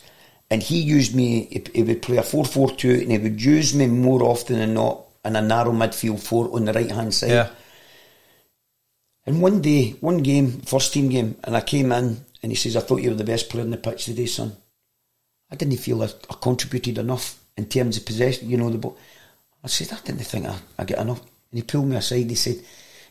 [0.51, 3.43] and he used me, he, he would play a 4 4 2, and he would
[3.43, 7.13] use me more often than not in a narrow midfield four on the right hand
[7.13, 7.31] side.
[7.31, 7.51] Yeah.
[9.27, 12.77] And one day, one game, first team game, and I came in and he says,
[12.77, 14.57] I thought you were the best player in the pitch today, son.
[15.51, 18.97] I didn't feel I, I contributed enough in terms of possession, you know, the ball.
[19.67, 21.21] I said, I didn't think I, I get enough.
[21.51, 22.63] And he pulled me aside, he said,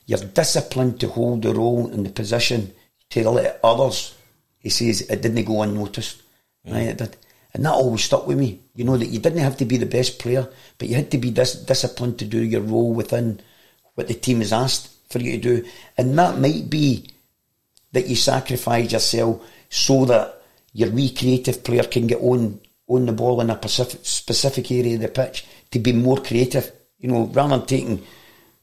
[0.06, 2.74] You're disciplined to hold the role and the position
[3.10, 4.16] to let others.
[4.60, 6.22] He says, It didn't go unnoticed.
[6.66, 7.18] Right, it did.
[7.54, 8.62] And that always stuck with me.
[8.74, 10.48] You know, that you didn't have to be the best player,
[10.78, 13.42] but you had to be dis- disciplined to do your role within
[13.96, 15.70] what the team has asked for you to do.
[15.98, 17.10] And that might be
[17.92, 20.42] that you sacrifice yourself so that
[20.72, 24.96] your wee creative player can get on on the ball in a specific, specific area
[24.96, 25.46] of the pitch
[25.76, 26.72] to be more creative.
[27.00, 28.00] You know, rather than taking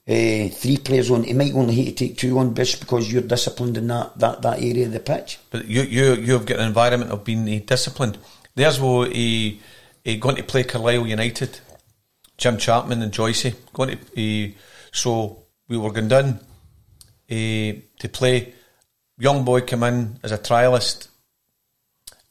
[0.08, 3.22] uh, three players on, he might only hate to take two on just because you're
[3.22, 5.38] disciplined in that, that, that area of the pitch.
[5.50, 8.18] But you you you've got an environment of being uh, disciplined.
[8.54, 9.60] There's where he,
[10.02, 11.60] he going to play Carlisle United,
[12.38, 13.98] Jim Chapman and Joycey going to.
[14.14, 14.56] He,
[14.90, 16.40] so we were going down
[17.30, 18.54] uh, to play.
[19.18, 21.08] Young boy come in as a trialist,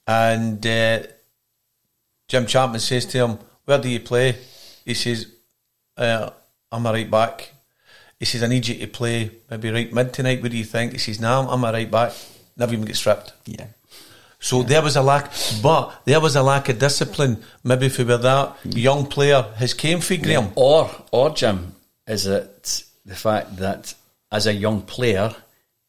[0.08, 1.04] and uh,
[2.28, 4.36] Jim Chapman says to him, "Where do you play?"
[4.92, 5.28] He says,
[5.98, 6.30] uh,
[6.72, 7.54] "I'm a right back."
[8.20, 10.42] He says, "I need you to play maybe right mid tonight.
[10.42, 12.12] What do you think?" He says, "No, I'm a right back."
[12.58, 13.34] Never even get stripped.
[13.46, 13.68] Yeah.
[14.40, 15.32] So there was a lack,
[15.62, 17.44] but there was a lack of discipline.
[17.64, 20.52] Maybe if we were that young player, has came for Graham.
[20.56, 21.76] Or, or Jim,
[22.08, 23.94] is it the fact that
[24.32, 25.36] as a young player,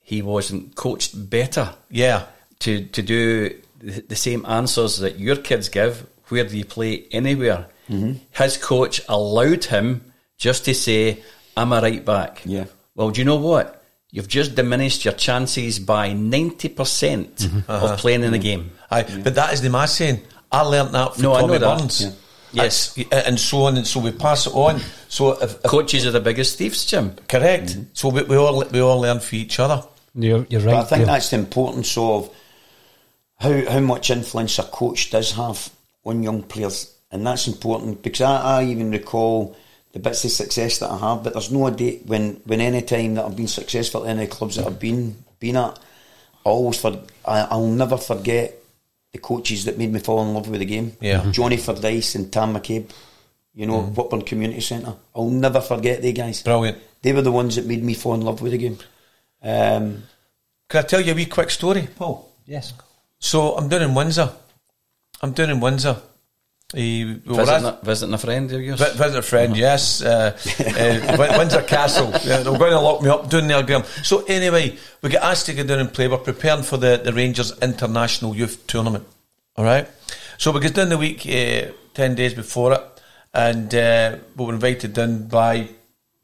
[0.00, 1.74] he wasn't coached better?
[1.90, 2.26] Yeah.
[2.60, 6.06] To to do the the same answers that your kids give.
[6.28, 7.66] Where do you play anywhere?
[7.90, 8.20] Mhm.
[8.30, 11.22] His coach allowed him just to say,
[11.56, 12.64] "I'm a right back." Yeah.
[12.94, 13.82] Well, do you know what?
[14.10, 17.86] You've just diminished your chances by ninety percent Uh-huh.
[17.92, 18.70] of playing in the game.
[18.90, 20.20] Aye, but that is the mass saying.
[20.50, 21.78] I learnt that from No, I Tommy know that.
[21.78, 22.00] Burns.
[22.02, 22.10] Yeah.
[22.52, 22.92] Yes.
[22.94, 24.82] That's- and so on, and so we pass it on.
[25.08, 27.16] So if, if Coaches are the biggest thieves, Jim.
[27.26, 29.82] correct, so we, we all we all learn for each other.
[30.14, 30.76] You're, you're But right.
[30.80, 31.06] I think Gail.
[31.06, 32.28] that's the importance of
[33.38, 35.70] how how much influence a coach does have
[36.04, 39.56] on young players, and that's important because I, I even recall
[39.92, 41.22] the bits of success that I have.
[41.22, 44.56] But there's no date when when any time that I've been successful in any clubs
[44.56, 45.78] that I've been been at,
[46.44, 48.54] I always for I, I'll never forget
[49.12, 50.92] the coaches that made me fall in love with the game.
[51.00, 51.30] Yeah.
[51.30, 52.90] Johnny Fordyce and Tam McCabe.
[53.54, 54.94] You know, Whitburn Community Centre.
[55.14, 56.42] I'll never forget they guys.
[56.42, 56.78] Brilliant.
[57.02, 58.78] They were the ones that made me fall in love with the game.
[59.42, 60.04] Um,
[60.70, 62.32] Can I tell you a wee quick story, Paul?
[62.46, 62.72] Yes.
[63.18, 64.32] So I'm down in Windsor.
[65.20, 66.00] I'm down in Windsor.
[66.74, 68.78] Uh, we were Visiting, a, visiting a friend of yours.
[68.78, 70.00] Vi- Visit a friend, yes.
[70.02, 72.10] Uh, uh, Windsor Castle.
[72.24, 73.84] Yeah, they're going to lock me up doing there, Graham.
[74.02, 76.08] So anyway, we get asked to go down and play.
[76.08, 79.06] We're preparing for the, the Rangers International Youth Tournament.
[79.56, 79.86] All right.
[80.38, 82.82] So we get down the week uh, ten days before it,
[83.34, 85.68] and uh, we were invited down by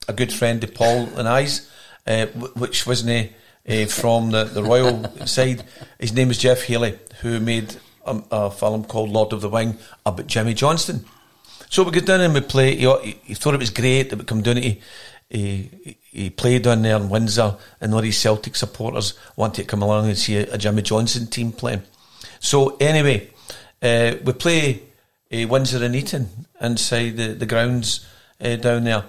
[0.08, 1.70] a good friend of Paul and I's,
[2.06, 2.24] uh,
[2.56, 3.32] which wasn't
[3.68, 5.62] uh, from the, the royal side.
[5.98, 9.76] His name is Jeff Haley, who made a, a film called Lord of the Wing
[10.04, 11.04] about Jimmy Johnstone.
[11.70, 12.76] So we get down and we play.
[12.76, 14.56] He, he, thought it was great that we come down.
[14.56, 14.80] He,
[15.28, 19.82] he, he played down there in Windsor, and all these Celtic supporters wanted to come
[19.82, 21.82] along and see a, a Jimmy Johnstone team playing.
[22.40, 23.30] So anyway,
[23.82, 24.82] uh, we play
[25.32, 26.28] uh, Windsor and Eton
[26.60, 28.06] inside the, the grounds
[28.40, 29.04] uh, down there,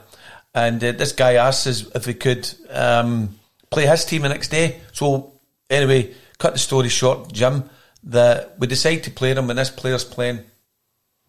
[0.54, 4.50] and uh, this guy asked us if we could um, play his team the next
[4.50, 4.82] day.
[4.92, 5.34] So
[5.70, 7.70] anyway, cut the story short, Jim.
[8.04, 10.42] That we decide to play them, and this player's playing.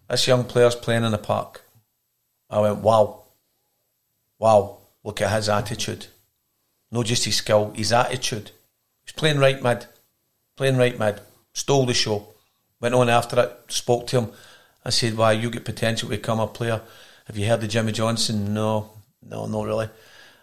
[0.08, 1.62] This young player's playing in the park.
[2.48, 3.22] I went, wow,
[4.38, 4.78] wow.
[5.04, 6.06] Look at his attitude.
[6.90, 8.50] Not just his skill, his attitude.
[9.04, 9.86] He's playing right mid,
[10.56, 11.20] playing right mid.
[11.52, 12.28] Stole the show.
[12.80, 14.32] Went on after it, spoke to him.
[14.84, 16.80] I said, "Why you get potential to become a player?
[17.26, 18.52] Have you heard of Jimmy Johnstone?
[18.52, 18.90] No,
[19.22, 19.88] no, not really."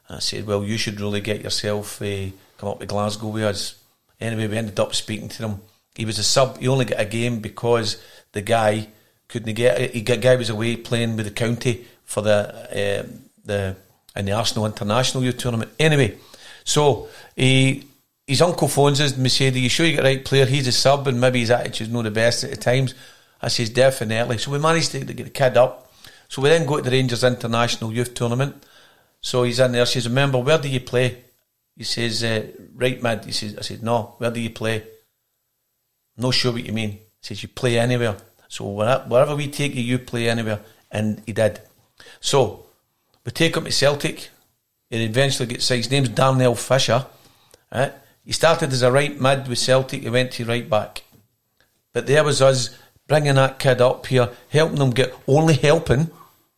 [0.10, 3.76] I said, "Well, you should really get yourself uh, come up to Glasgow with us."
[4.20, 5.62] Anyway, we ended up speaking to him.
[5.98, 6.60] He was a sub.
[6.60, 8.88] He only got a game because the guy
[9.28, 9.94] couldn't get.
[9.94, 13.08] He guy was away playing with the county for the uh,
[13.44, 13.76] the
[14.16, 15.72] in the Arsenal International Youth Tournament.
[15.80, 16.18] Anyway,
[16.64, 17.88] so he
[18.28, 20.46] his uncle phones us and we said, Are you sure you got the right player?
[20.46, 22.94] He's a sub and maybe his attitude's not the best at the times.
[23.42, 24.38] I says, Definitely.
[24.38, 25.92] So we managed to, get the kid up.
[26.28, 28.64] So we then go to the Rangers International Youth Tournament.
[29.22, 29.86] So he's in there.
[29.86, 31.24] Says, Remember, where do you play?
[31.76, 33.24] He says, uh, Right mid.
[33.24, 34.84] He says, I said, No, where do you play?
[36.18, 36.92] No sure what you mean.
[36.92, 38.18] He says, You play anywhere.
[38.48, 40.62] So wherever we take you, you play anywhere.
[40.92, 41.62] And he did.
[42.20, 42.66] So
[43.26, 44.30] we take him to Celtic.
[44.90, 47.06] He eventually gets his name's Darnell Fisher.
[47.74, 47.94] Right?
[48.24, 50.04] He started as a right mid with Celtic.
[50.04, 51.04] He went to right back.
[51.94, 56.10] But there was us bringing that kid up here, helping him get only helping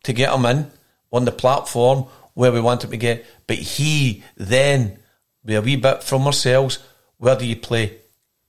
[0.03, 0.72] to get him in
[1.12, 3.26] on the platform where we want him to get.
[3.47, 4.99] But he then,
[5.43, 6.80] with a wee bit from ourselves,
[7.18, 7.97] where do you play?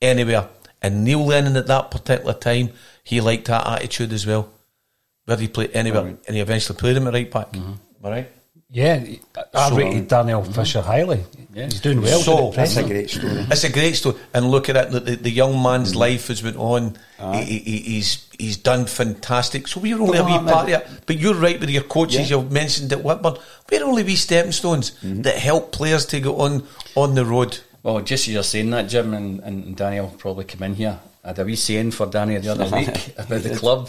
[0.00, 0.48] Anywhere.
[0.82, 2.70] And Neil Lennon at that particular time,
[3.04, 4.50] he liked that attitude as well.
[5.24, 5.68] Where do you play?
[5.68, 6.16] Anywhere.
[6.26, 7.52] And he eventually played him at right back.
[7.52, 7.72] Mm-hmm.
[8.04, 8.30] All right?
[8.72, 9.04] Yeah,
[9.52, 11.24] I So- rated Darnell Fisher highly.
[11.52, 11.64] Yeah.
[11.64, 12.20] He's doing well.
[12.20, 14.90] So a great story It's a great story, and look at it.
[14.92, 15.98] The, the, the young man's mm-hmm.
[15.98, 16.96] life has went on.
[17.18, 19.66] He, he, he's he's done fantastic.
[19.66, 20.86] So we're only a wee part of it.
[21.06, 22.30] But you're right with your coaches.
[22.30, 22.36] Yeah.
[22.36, 23.36] You've mentioned at Whitburn.
[23.68, 25.22] We're only wee stepping stones mm-hmm.
[25.22, 26.62] that help players to go on
[26.94, 27.58] on the road.
[27.82, 30.98] Well, just as you're saying that, Jim, and, and Daniel probably come in here.
[31.24, 33.88] I had a wee saying for Danny the other week about the club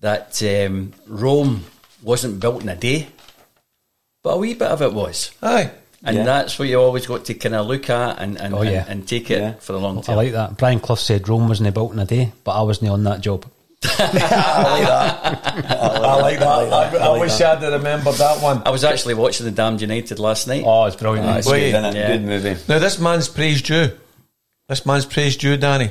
[0.00, 1.64] that um, Rome
[2.02, 3.08] wasn't built in a day.
[4.22, 5.30] but a wee bit of it was.
[5.42, 5.70] Aye.
[6.04, 6.24] And Yeah.
[6.24, 8.80] that's what you always got to kind of look at and, and, Oh, yeah.
[8.82, 10.14] and, and take it for the long time.
[10.14, 10.56] I like that.
[10.56, 13.46] Brian Clough said Rome wasn't built in a day, but I wasn't on that job.
[13.84, 15.38] I
[16.22, 16.48] like that.
[16.48, 17.02] I, like that.
[17.02, 18.62] I wish I'd remembered that one.
[18.64, 20.64] I was actually watching the Damned United last night.
[20.66, 21.28] Oh, it's brilliant.
[21.28, 21.72] Ah, it's Wait.
[21.72, 22.06] good, isn't it?
[22.08, 22.56] Good movie.
[22.68, 23.92] Now this man's praised you.
[24.68, 25.90] This man's praised you, Danny.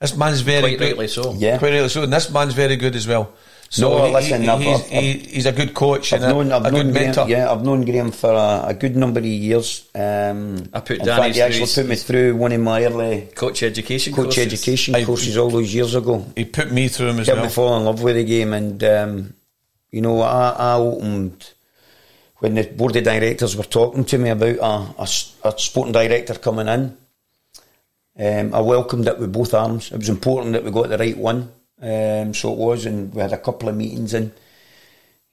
[0.00, 0.84] This man's very Quite good.
[0.86, 1.34] rightly so.
[1.34, 1.58] Yeah.
[1.58, 2.02] Quite rightly so.
[2.02, 3.32] And this man's very good as well.
[3.72, 6.32] So No, he- listen, he- I've- he's, I've- he- he's a good coach I've and
[6.32, 7.28] known, a, I've a known good Graham, mentor.
[7.28, 9.88] yeah, I've known Graham for a, a good number of years.
[9.94, 13.62] Um, I put in fact, he actually put me through one of my early Coach
[13.62, 14.46] education coach courses.
[14.46, 16.26] education I- courses all those years ago.
[16.34, 17.46] He put me through him as Helped well.
[17.48, 19.34] me fall in love with the game, and um,
[19.92, 21.50] you know, I, I opened
[22.38, 24.56] when the board of directors were talking to me about
[24.98, 26.96] a a sporting director coming in.
[28.18, 29.92] Um, I welcomed it with both arms.
[29.92, 31.52] It was important that we got the right one,
[31.82, 34.32] um, so it was, and we had a couple of meetings, and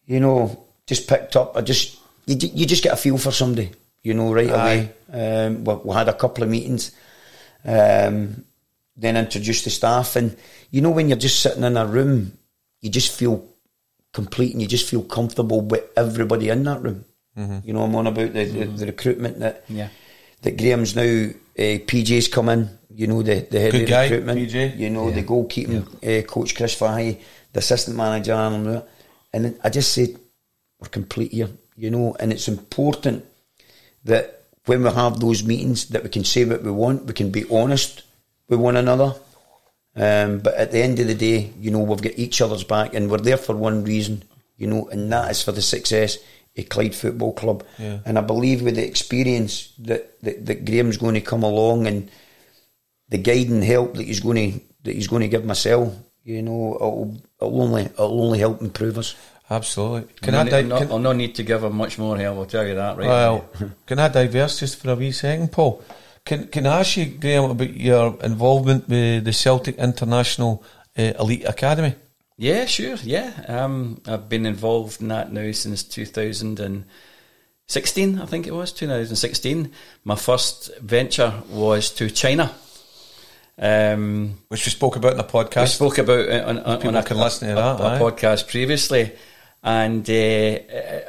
[0.06, 1.56] you know, just picked up.
[1.58, 3.72] I just you, you just get a feel for somebody,
[4.04, 4.92] you know, right away.
[5.12, 6.92] Um, we, we had a couple of meetings,
[7.66, 8.44] um,
[8.96, 10.36] then introduced the staff, and
[10.72, 12.38] you know, when you're just sitting in a room,
[12.82, 13.46] you just feel
[14.14, 17.06] complete, and you just feel comfortable with everybody in that room.
[17.38, 17.66] Mhm.
[17.66, 19.90] You know, I'm on about the, the, the recruitment that Yeah.
[20.52, 21.02] Graham's now.
[21.60, 24.40] Uh, PJ's come in, you know, the, the head Good of guy, recruitment.
[24.40, 24.78] PJ.
[24.78, 25.16] You know, Yeah.
[25.16, 27.20] the goalkeeping uh, coach Chris Fahey,
[27.52, 28.84] the assistant manager, and,
[29.34, 30.10] and I just said,
[30.80, 33.26] we're complete here, you know, and it's important
[34.04, 37.32] that when we have those meetings that we can say what we want, we can
[37.32, 38.04] be honest
[38.48, 39.16] with one another.
[39.96, 42.94] Um, but at the end of the day, you know, we've got each other's back
[42.94, 44.24] and we're there for one reason,
[44.58, 46.20] you know, and that is for the success
[46.58, 47.64] of Clyde Football Club.
[47.78, 48.00] Yeah.
[48.06, 52.10] And I believe with the experience that, that, that Graham's going to come along and
[53.10, 55.94] the guiding help that he's going to that he's going to give myself,
[56.24, 59.16] you know, it'll, it'll only it'll only help improve us.
[59.50, 60.14] Absolutely.
[60.22, 62.18] Can I'll I no, di- no, can- I'll no need to give him much more
[62.18, 63.50] help, I'll tell you that right well,
[63.86, 65.82] can I diverse just for a wee second, Paul?
[66.26, 70.64] Can Can I ask you, Graham, about your involvement with the Celtic International
[70.98, 71.96] uh, Elite Academy?
[72.38, 72.96] Yeah, sure.
[73.04, 78.22] Yeah, um, I've been involved in that now since 2016.
[78.22, 79.72] I think it was 2016.
[80.04, 82.54] My first venture was to China,
[83.58, 85.62] um, which we spoke about in the podcast.
[85.62, 87.86] We spoke about it on, on, People on a, can listen to a- that, a,
[87.96, 88.00] aye.
[88.00, 89.14] podcast previously,
[89.64, 90.60] and uh,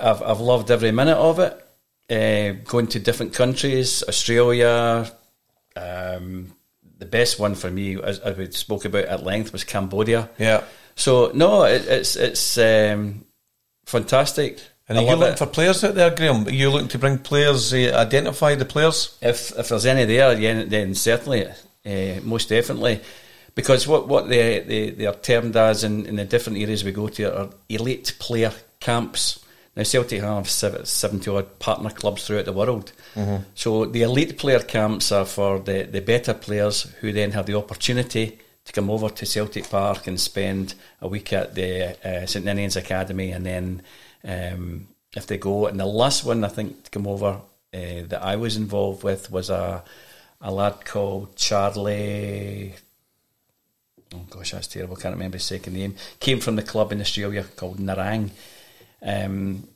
[0.01, 1.63] I've I've loved every minute of it.
[2.11, 5.13] Uh, going to different countries, Australia.
[5.77, 6.55] Um,
[6.99, 10.31] the best one for me, as, as we spoke about at length, was Cambodia.
[10.39, 10.65] Yeah.
[10.99, 13.25] So no, it, it's it's um,
[13.87, 14.61] fantastic.
[14.89, 15.39] And I are you looking it.
[15.39, 16.47] for players out there, Graham?
[16.47, 19.17] Are you looking to bring players, uh, identify the players?
[19.23, 23.01] If if there's any there, yeah, then certainly, uh, most definitely,
[23.55, 26.93] because what what they they, they are termed as in, in the different areas we
[26.93, 29.45] go to are elite player camps.
[29.77, 32.91] Now Celtic have sev- seventy odd partner clubs throughout the world.
[33.15, 33.45] Mhm.
[33.55, 37.55] So the elite player camps are for the, the better players who then have the
[37.57, 38.39] opportunity
[38.69, 42.77] to come over to Celtic Park and spend a week at the uh, St Ninian's
[42.77, 43.83] Academy, and then
[44.23, 47.41] um, if they go, and the last one I think to come over
[47.73, 49.83] uh, that I was involved with was a
[50.43, 52.75] a lad called Charlie.
[54.15, 54.97] Oh gosh, that's terrible.
[54.97, 55.95] Can't remember his second name.
[56.21, 58.31] Came from the club in Australia called Nerang.
[59.01, 59.67] Um,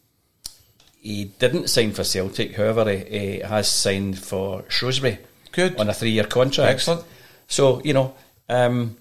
[1.01, 5.19] he didn't sign for Celtic, however, he, he has signed for Shrewsbury.
[5.51, 5.77] Good.
[5.78, 6.73] On a three year contract.
[6.73, 7.05] Excellent.
[7.48, 8.14] So, you know,
[8.52, 8.96] um,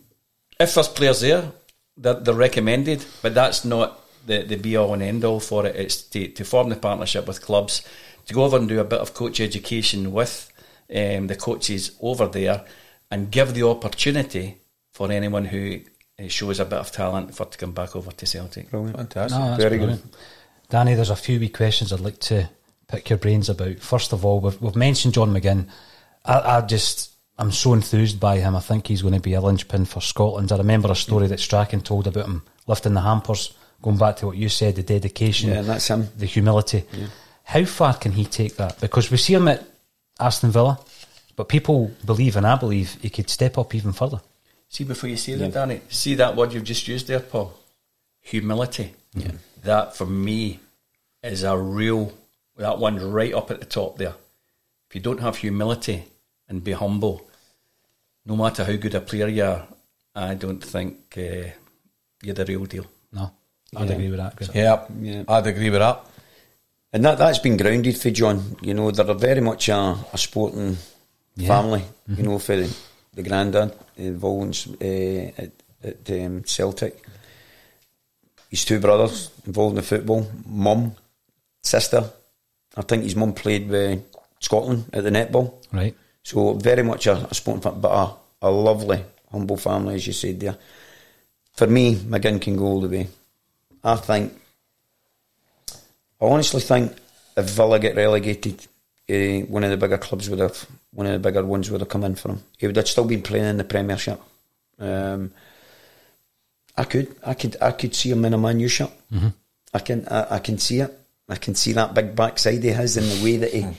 [0.60, 1.52] if there's players there,
[1.98, 5.76] they're, they're recommended, but that's not the, the be all and end all for it.
[5.76, 7.82] It's to, to form the partnership with clubs,
[8.28, 10.52] to go over and do a bit of coach education with
[10.94, 12.66] um, the coaches over there
[13.10, 14.58] and give the opportunity
[14.94, 15.80] for anyone who
[16.20, 18.70] uh, shows a bit of talent for to come back over to Celtic.
[18.70, 18.98] Brilliant.
[18.98, 19.40] Fantastic.
[19.40, 20.16] No, Very brilliant.
[20.70, 22.50] Danny, there's a few wee questions I'd like to
[22.88, 23.80] pick your brains about.
[23.80, 25.68] First of all, we've, we've mentioned John McGinn.
[26.24, 27.11] I, I just,
[27.42, 28.56] I'm so enthused by him.
[28.56, 30.52] I think he's going to be a linchpin for Scotland.
[30.52, 34.28] I remember a story that Strachan told about him lifting the hampers, going back to
[34.28, 36.08] what you said, the dedication, Yeah, that's him.
[36.16, 36.84] the humility.
[37.46, 38.80] How far can he take that?
[38.80, 39.64] Because we see him at
[40.20, 40.80] Aston Villa,
[41.36, 44.22] but people believe, and I believe, he could step up even further.
[44.70, 45.38] See, before you say Yeah.
[45.40, 47.54] that, Danny, see that word you've just used there, Paul?
[48.22, 48.94] Humility.
[49.16, 49.32] Yeah.
[49.64, 50.60] That, for me,
[51.24, 52.14] is a real,
[52.58, 54.14] that one's right up at the top there.
[54.90, 56.04] If you don't have humility
[56.48, 57.28] and be humble,
[58.26, 59.68] no matter how good a player you are,
[60.16, 61.50] I don't think uh,
[62.22, 62.86] you're the real deal.
[63.14, 63.32] No,
[63.76, 63.94] I'd Yeah.
[63.96, 64.36] agree with that.
[64.36, 64.50] Chris.
[64.54, 65.24] Yeah, Yeah.
[65.28, 66.06] I'd agree with that.
[66.94, 68.58] And that, that's been grounded for John.
[68.62, 70.78] You know, they're very much a, a sporting
[71.36, 71.48] Yeah.
[71.48, 72.76] family, you know, for the,
[73.14, 75.52] the granddad involved uh, at,
[75.84, 77.02] at um, Celtic.
[78.50, 80.96] His two brothers involved in the football, mum,
[81.64, 82.10] sister
[82.76, 84.02] I think his mum played with
[84.40, 85.54] Scotland at the netball.
[85.74, 85.96] Right.
[86.24, 90.14] So very much a, a sporting fan, but a, a lovely, humble family, as you
[90.14, 90.58] said there.
[91.54, 93.08] For me, McGinn can go all the way.
[93.84, 94.34] I think,
[96.22, 96.94] I honestly think
[97.36, 98.68] if Villa get relegated,
[99.10, 101.90] uh, one of the bigger clubs would have, one of the bigger ones would have
[101.90, 102.44] come in for him.
[102.58, 104.22] He would have still been playing in the Premiership.
[104.80, 105.32] Um,
[106.78, 108.92] I could, I could, I could see him in a Man U shirt.
[109.12, 109.28] Mm-hmm.
[109.74, 110.98] I can, I, I can see it.
[111.28, 113.66] I can see that big backside he has and the way that he.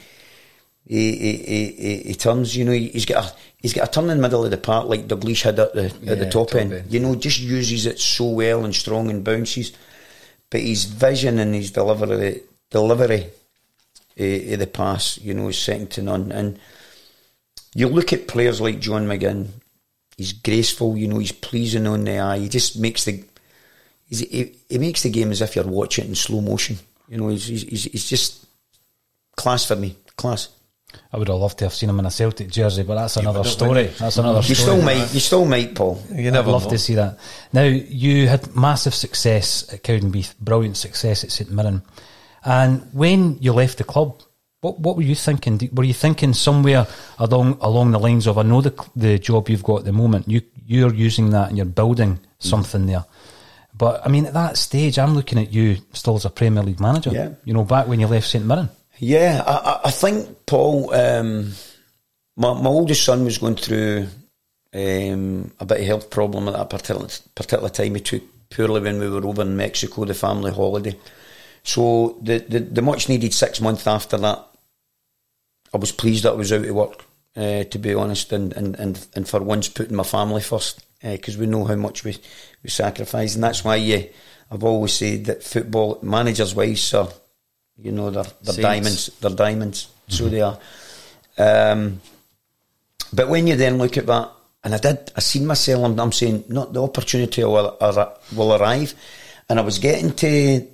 [0.86, 4.10] He, he, he, he, he turns, you know, he's got a he's got a turn
[4.10, 6.56] in the middle of the park like Dalglish had at the at the top, top
[6.56, 6.72] end.
[6.72, 6.92] end.
[6.92, 9.72] You know, just uses it so well and strong and bounces.
[10.50, 13.30] But his vision and his delivery delivery
[14.20, 16.32] uh, of the pass, you know, is second to none.
[16.32, 16.58] And
[17.74, 19.48] you look at players like John McGinn,
[20.16, 22.38] he's graceful, you know, he's pleasing on the eye.
[22.38, 23.24] He just makes the
[24.08, 26.76] he's, he, he makes the game as if you're watching it in slow motion.
[27.08, 28.46] You know, he's he's, he's, he's just
[29.36, 30.48] class for me, class.
[31.12, 33.44] I would have loved to have seen him in a Celtic jersey, but that's another
[33.44, 33.84] story.
[33.84, 33.96] would?
[33.96, 34.56] That's another You story.
[34.56, 36.02] still might, you still might, Paul.
[36.10, 37.18] You I'd love to see that.
[37.52, 41.82] Now, you had massive success at Cowdenbeath, brilliant success at St Mirren.
[42.44, 44.22] And when you left the club,
[44.62, 45.60] what what were you thinking?
[45.74, 46.86] Were you thinking somewhere
[47.18, 50.28] along along the lines of, I know the the job you've got at the moment,
[50.28, 52.20] you you're using that and you're building mm.
[52.38, 53.04] something there.
[53.74, 56.80] But I mean, at that stage, I'm looking at you still as a Premier League
[56.80, 57.10] manager.
[57.10, 57.30] Yeah.
[57.44, 58.70] You know, back when you left St Mirren.
[58.98, 60.92] Yeah, I, I- think Paul.
[60.94, 61.52] Um,
[62.36, 64.06] my my oldest son was going through
[64.74, 67.94] um, a bit of health problem at that particular particular time.
[67.94, 70.96] He took poorly when we were over in Mexico, the family holiday.
[71.62, 74.46] So the the, the much needed six months after that,
[75.74, 77.04] I was pleased that I was out of work.
[77.34, 81.38] Uh, to be honest, and, and, and, and for once putting my family first, because
[81.38, 82.14] we know how much we
[82.62, 84.02] we sacrifice, and that's why yeah,
[84.50, 87.08] I've always said that football managers' wives are
[87.78, 88.62] you know, they're, they're Saints.
[88.62, 89.10] diamonds.
[89.20, 89.88] They're diamonds.
[90.08, 90.58] So they are.
[91.38, 92.00] Um,
[93.12, 94.30] but when you then look at that,
[94.64, 97.76] and I did, I seen myself, and I'm saying, not the opportunity will,
[98.34, 98.94] will arrive.
[99.48, 100.66] And I was getting to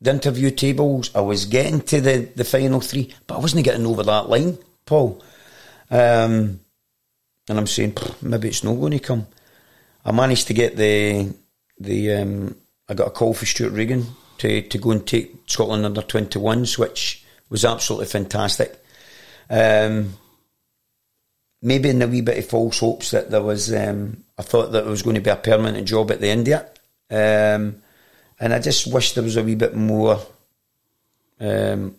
[0.00, 3.86] the interview tables, I was getting to the, the final three, but I wasn't getting
[3.86, 5.22] over that line, Paul.
[5.90, 6.60] Um,
[7.48, 9.26] and I'm saying, maybe it's not going to come.
[10.04, 11.32] I managed to get the
[11.78, 12.56] the um,
[12.88, 14.06] I got a call for Stewart Regan
[14.38, 18.82] to, to go and take Scotland under 21s, which was absolutely fantastic.
[19.48, 20.14] Um,
[21.62, 24.86] maybe in a wee bit of false hopes that there was, um, I thought that
[24.86, 26.68] it was going to be a permanent job at the India.
[27.10, 27.82] Um,
[28.38, 30.20] and I just wish there was a wee bit more
[31.40, 31.96] um,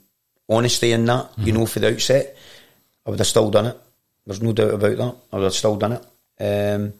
[0.50, 2.36] honesty in that, you know, for the outset.
[3.06, 3.78] I would have still done it.
[4.26, 5.16] There's no doubt about that.
[5.32, 6.06] I would have still done it.
[6.40, 6.94] Um,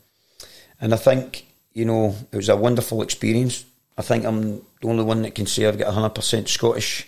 [0.80, 3.66] and I think, you know, it was a wonderful experience.
[3.98, 7.08] I think I'm the only one that can say I've got a 100% Scottish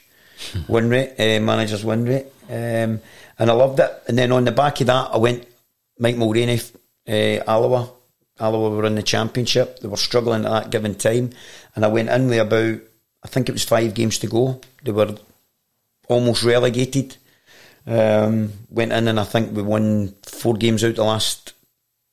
[0.67, 2.25] win rate, uh, manager's win rate.
[2.49, 3.01] Um,
[3.37, 4.03] and I loved it.
[4.07, 5.45] And then on the back of that, I went
[5.99, 6.71] Mike Mulraney,
[7.07, 7.91] uh, Alloa.
[8.39, 9.79] Alloa were in the championship.
[9.79, 11.31] They were struggling at that given time.
[11.75, 12.79] And I went in with about,
[13.23, 14.59] I think it was five games to go.
[14.83, 15.15] They were
[16.07, 17.17] almost relegated.
[17.85, 21.53] Um, went in and I think we won four games out the last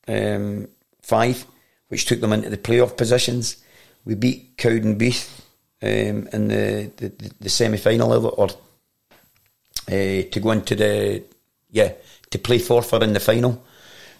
[0.08, 0.68] um,
[1.02, 1.44] five,
[1.88, 3.62] which took them into the playoff positions.
[4.06, 5.40] We beat Cowdenbeath
[5.82, 11.22] um, in the, the, the semi final or uh, to go into the
[11.70, 11.92] yeah
[12.30, 13.62] to play Forfar in the final.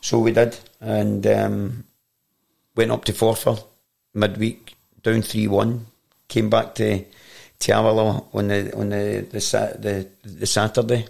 [0.02, 1.84] So we did and um,
[2.76, 3.64] went up to Forfar
[4.12, 5.86] midweek down three one.
[6.28, 7.04] Came back to
[7.68, 9.38] Avila on the on the the,
[9.78, 11.06] the, the Saturday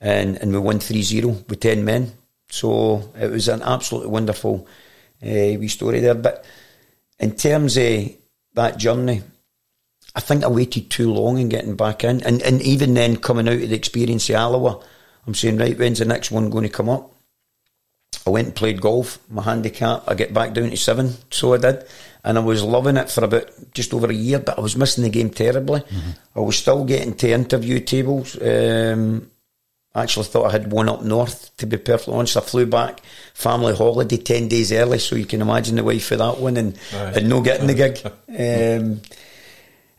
[0.00, 2.12] and and we won 3-0 with 10 men.
[2.50, 4.66] So it was an absolutely wonderful
[5.22, 6.14] uh, wee story there.
[6.14, 6.44] But
[7.18, 8.10] in terms of
[8.54, 9.22] that journey,
[10.14, 12.22] I think I waited too long in getting back in.
[12.22, 14.82] And, and even then, coming out of the experience of Alloa,
[15.26, 17.14] I'm saying, right, when's the next one going to come up?
[18.26, 21.58] I went and played golf, my handicap, I get back down to seven, so I
[21.58, 21.84] did.
[22.24, 25.04] And I was loving it for about just over a year, but I was missing
[25.04, 25.82] the game terribly.
[26.36, 28.36] I was still getting to interview tables.
[28.40, 29.30] Um,
[29.94, 32.36] I actually thought I had one up north, to be perfectly honest.
[32.36, 33.00] I flew back,
[33.34, 36.78] family holiday, 10 days early, so you can imagine the wife for that one, and,
[36.94, 37.16] Right.
[37.16, 38.00] and no getting the gig.
[38.28, 39.00] um,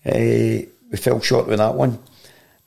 [0.06, 2.00] eh, we fell short with that one.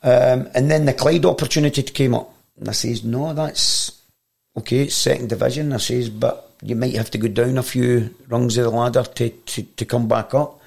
[0.03, 2.33] Um, and then the Clyde opportunity came up.
[2.59, 4.01] And I says, no, that's
[4.57, 5.73] okay, it's second division.
[5.73, 9.03] I says, but you might have to go down a few rungs of the ladder
[9.03, 10.59] to, to, to come back up.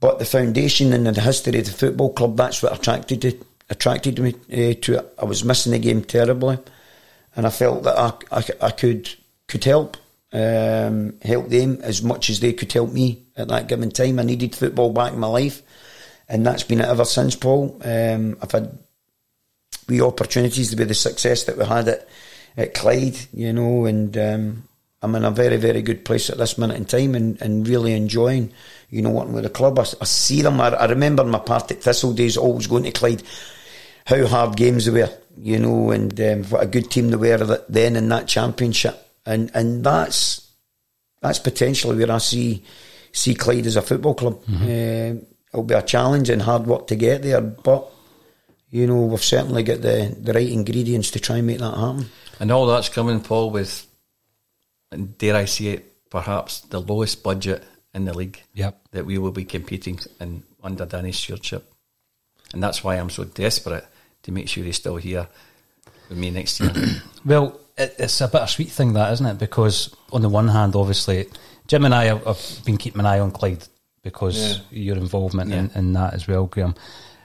[0.00, 4.18] But the foundation and the history of the football club, that's what attracted it, attracted
[4.18, 5.14] me uh, to it.
[5.18, 6.58] I was missing the game terribly.
[7.36, 9.08] And I felt that I, I, I could
[9.46, 9.96] could help,
[10.32, 14.18] um, help them as much as they could help me at that given time.
[14.18, 15.62] I needed football back in my life.
[16.28, 17.80] And that's been it ever since, Paul.
[17.82, 18.78] Um, I've had
[19.88, 22.08] wee opportunities with the success that we had at,
[22.56, 24.68] at Clyde, you know, and um,
[25.00, 27.94] I'm in a very, very good place at this minute in time and, and really
[27.94, 28.52] enjoying,
[28.90, 29.78] you know, working with the club.
[29.78, 30.60] I, I see them.
[30.60, 33.22] I, I remember my Partick Thistle days, always going to Clyde,
[34.08, 37.62] how hard games they were, you know, and um, what a good team they were
[37.68, 38.96] then in that championship.
[39.26, 40.50] And and that's
[41.20, 42.64] that's potentially where I see
[43.12, 44.42] see Clyde as a football club.
[44.44, 44.64] Mm-hmm.
[44.64, 45.22] Uh,
[45.52, 47.86] it'll be a challenge and hard work to get there, but
[48.70, 52.06] you know we've certainly got the the right ingredients to try and make that happen.
[52.40, 53.86] And all that's coming, Paul, with
[54.90, 57.62] and dare I say it, perhaps the lowest budget
[57.92, 58.42] in the league.
[58.54, 58.80] Yep.
[58.92, 61.70] That we will be competing in under Danny's stewardship,
[62.54, 63.84] and that's why I'm so desperate
[64.28, 65.26] to make sure he's still here
[66.08, 66.72] with me next year.
[67.24, 69.38] well, it, it's a bittersweet thing, that isn't it?
[69.38, 71.26] Because on the one hand, obviously,
[71.66, 73.66] Jim and I have, have been keeping an eye on Clyde
[74.02, 74.62] because yeah.
[74.70, 75.58] your involvement yeah.
[75.58, 76.74] in, in, that as well, Graham.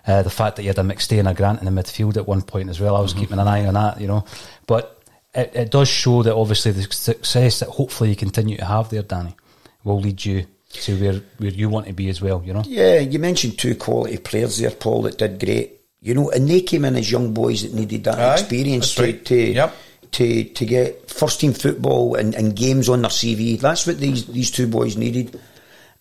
[0.05, 2.27] Uh, the fact that you had a McStay and a Grant in the midfield at
[2.27, 3.21] one point as well, I was mm-hmm.
[3.21, 4.25] keeping an eye on that, you know.
[4.65, 5.01] But
[5.33, 9.03] it, it does show that obviously the success that hopefully you continue to have there,
[9.03, 9.35] Danny,
[9.83, 12.63] will lead you to where, where you want to be as well, you know?
[12.65, 15.82] Yeah, you mentioned two quality players there, Paul, that did great.
[16.03, 19.03] You know, and they came in as young boys that needed that Aye, experience to,
[19.03, 19.25] right.
[19.25, 19.75] to, yep.
[20.11, 23.57] to to get first team football and, and games on their CV.
[23.57, 25.39] That's what these, these two boys needed.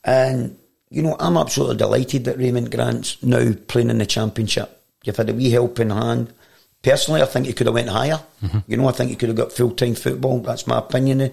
[0.02, 0.58] And,
[0.90, 4.82] you know, I'm absolutely delighted that Raymond Grant's now playing in the championship.
[5.04, 6.34] You've had a wee helping hand.
[6.82, 8.20] Personally, I think he could have went higher.
[8.42, 8.58] Mm-hmm.
[8.66, 10.40] You know, I think he could have got full time football.
[10.40, 11.32] That's my opinion of,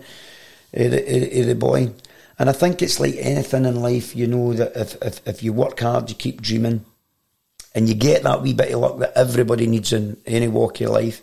[0.73, 1.91] of, the, of, the, boy.
[2.37, 5.53] And I think it's like anything in life, you know, that if, if, if you
[5.53, 6.85] work hard, you keep dreaming,
[7.75, 10.91] and you get that wee bit of luck that everybody needs in any walk of
[10.91, 11.21] life.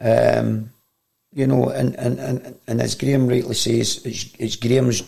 [0.00, 0.70] Um,
[1.32, 5.02] you know, and, and, and, and as Graham rightly says, it's, it's Graham's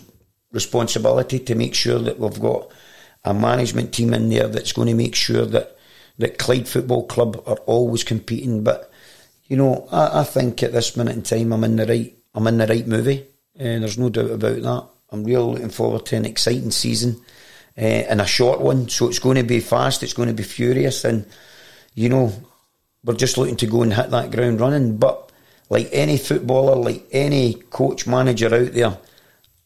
[0.53, 2.71] responsibility to make sure that we've got
[3.25, 5.77] a management team in there that's going to make sure that
[6.19, 8.65] that Clyde Football Club are always competing.
[8.65, 8.91] But
[9.47, 12.17] you know, I, I think at this minute in time, I'm in the right.
[12.35, 14.89] I'm in the right movie, and there's no doubt about that.
[15.11, 17.21] I'm really looking forward to an exciting season
[17.79, 18.89] uh, and a short one.
[18.89, 20.03] So it's going to be fast.
[20.03, 21.27] It's going to be furious, and
[21.95, 22.33] you know,
[23.05, 24.97] we're just looking to go and hit that ground running.
[24.97, 25.31] But
[25.69, 28.99] like any footballer, like any coach manager out there,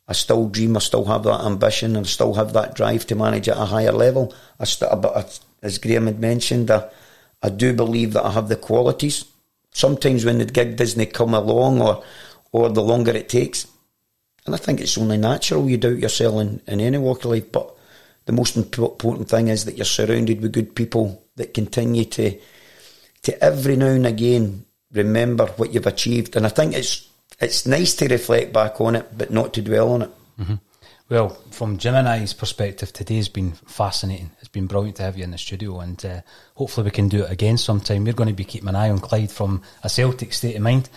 [0.09, 0.77] I still dream.
[0.77, 3.65] I still have that ambition, and I still have that drive to manage at a
[3.67, 4.35] higher level.
[4.59, 5.25] I, I,
[5.63, 6.89] as Graham had mentioned, I,
[7.43, 9.25] I do believe that I have the qualities.
[9.73, 12.03] Sometimes when the gig doesn't come along or,
[12.51, 13.69] or the longer it takes,
[14.47, 17.53] and I think it's only natural you doubt yourself in, in any walk of life,
[17.53, 17.77] but
[18.27, 22.39] the most important thing is that you're surrounded with good people that continue to,
[23.23, 26.37] to every now and again remember what you've achieved.
[26.37, 27.09] And I think it's,
[27.41, 30.11] it's nice to reflect back on it, but not to dwell on it.
[30.41, 30.55] Mm-hmm.
[31.09, 34.31] Well, from Jim and I's perspective, today's been fascinating.
[34.39, 36.21] It's been brilliant to have you in the studio, and uh,
[36.55, 38.05] hopefully we can do it again sometime.
[38.05, 40.89] We're going to be keeping an eye on Clyde from a Celtic state of mind.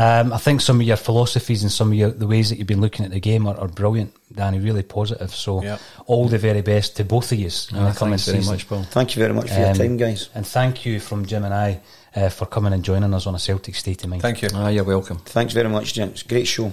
[0.00, 2.66] Um, I think some of your philosophies and some of your, the ways that you've
[2.66, 4.58] been looking at the game are, are brilliant, Danny.
[4.58, 5.34] Really positive.
[5.34, 5.78] So, yep.
[6.06, 8.84] all the very best to both of you in the coming very much, Paul.
[8.84, 10.30] Thank you very much for um, your time, guys.
[10.34, 11.80] And thank you from Jim and I
[12.16, 14.22] uh, for coming and joining us on a Celtic state of mind.
[14.22, 14.48] Thank you.
[14.54, 15.18] Ah, you're welcome.
[15.18, 16.22] Thanks very much, gents.
[16.22, 16.72] Great show.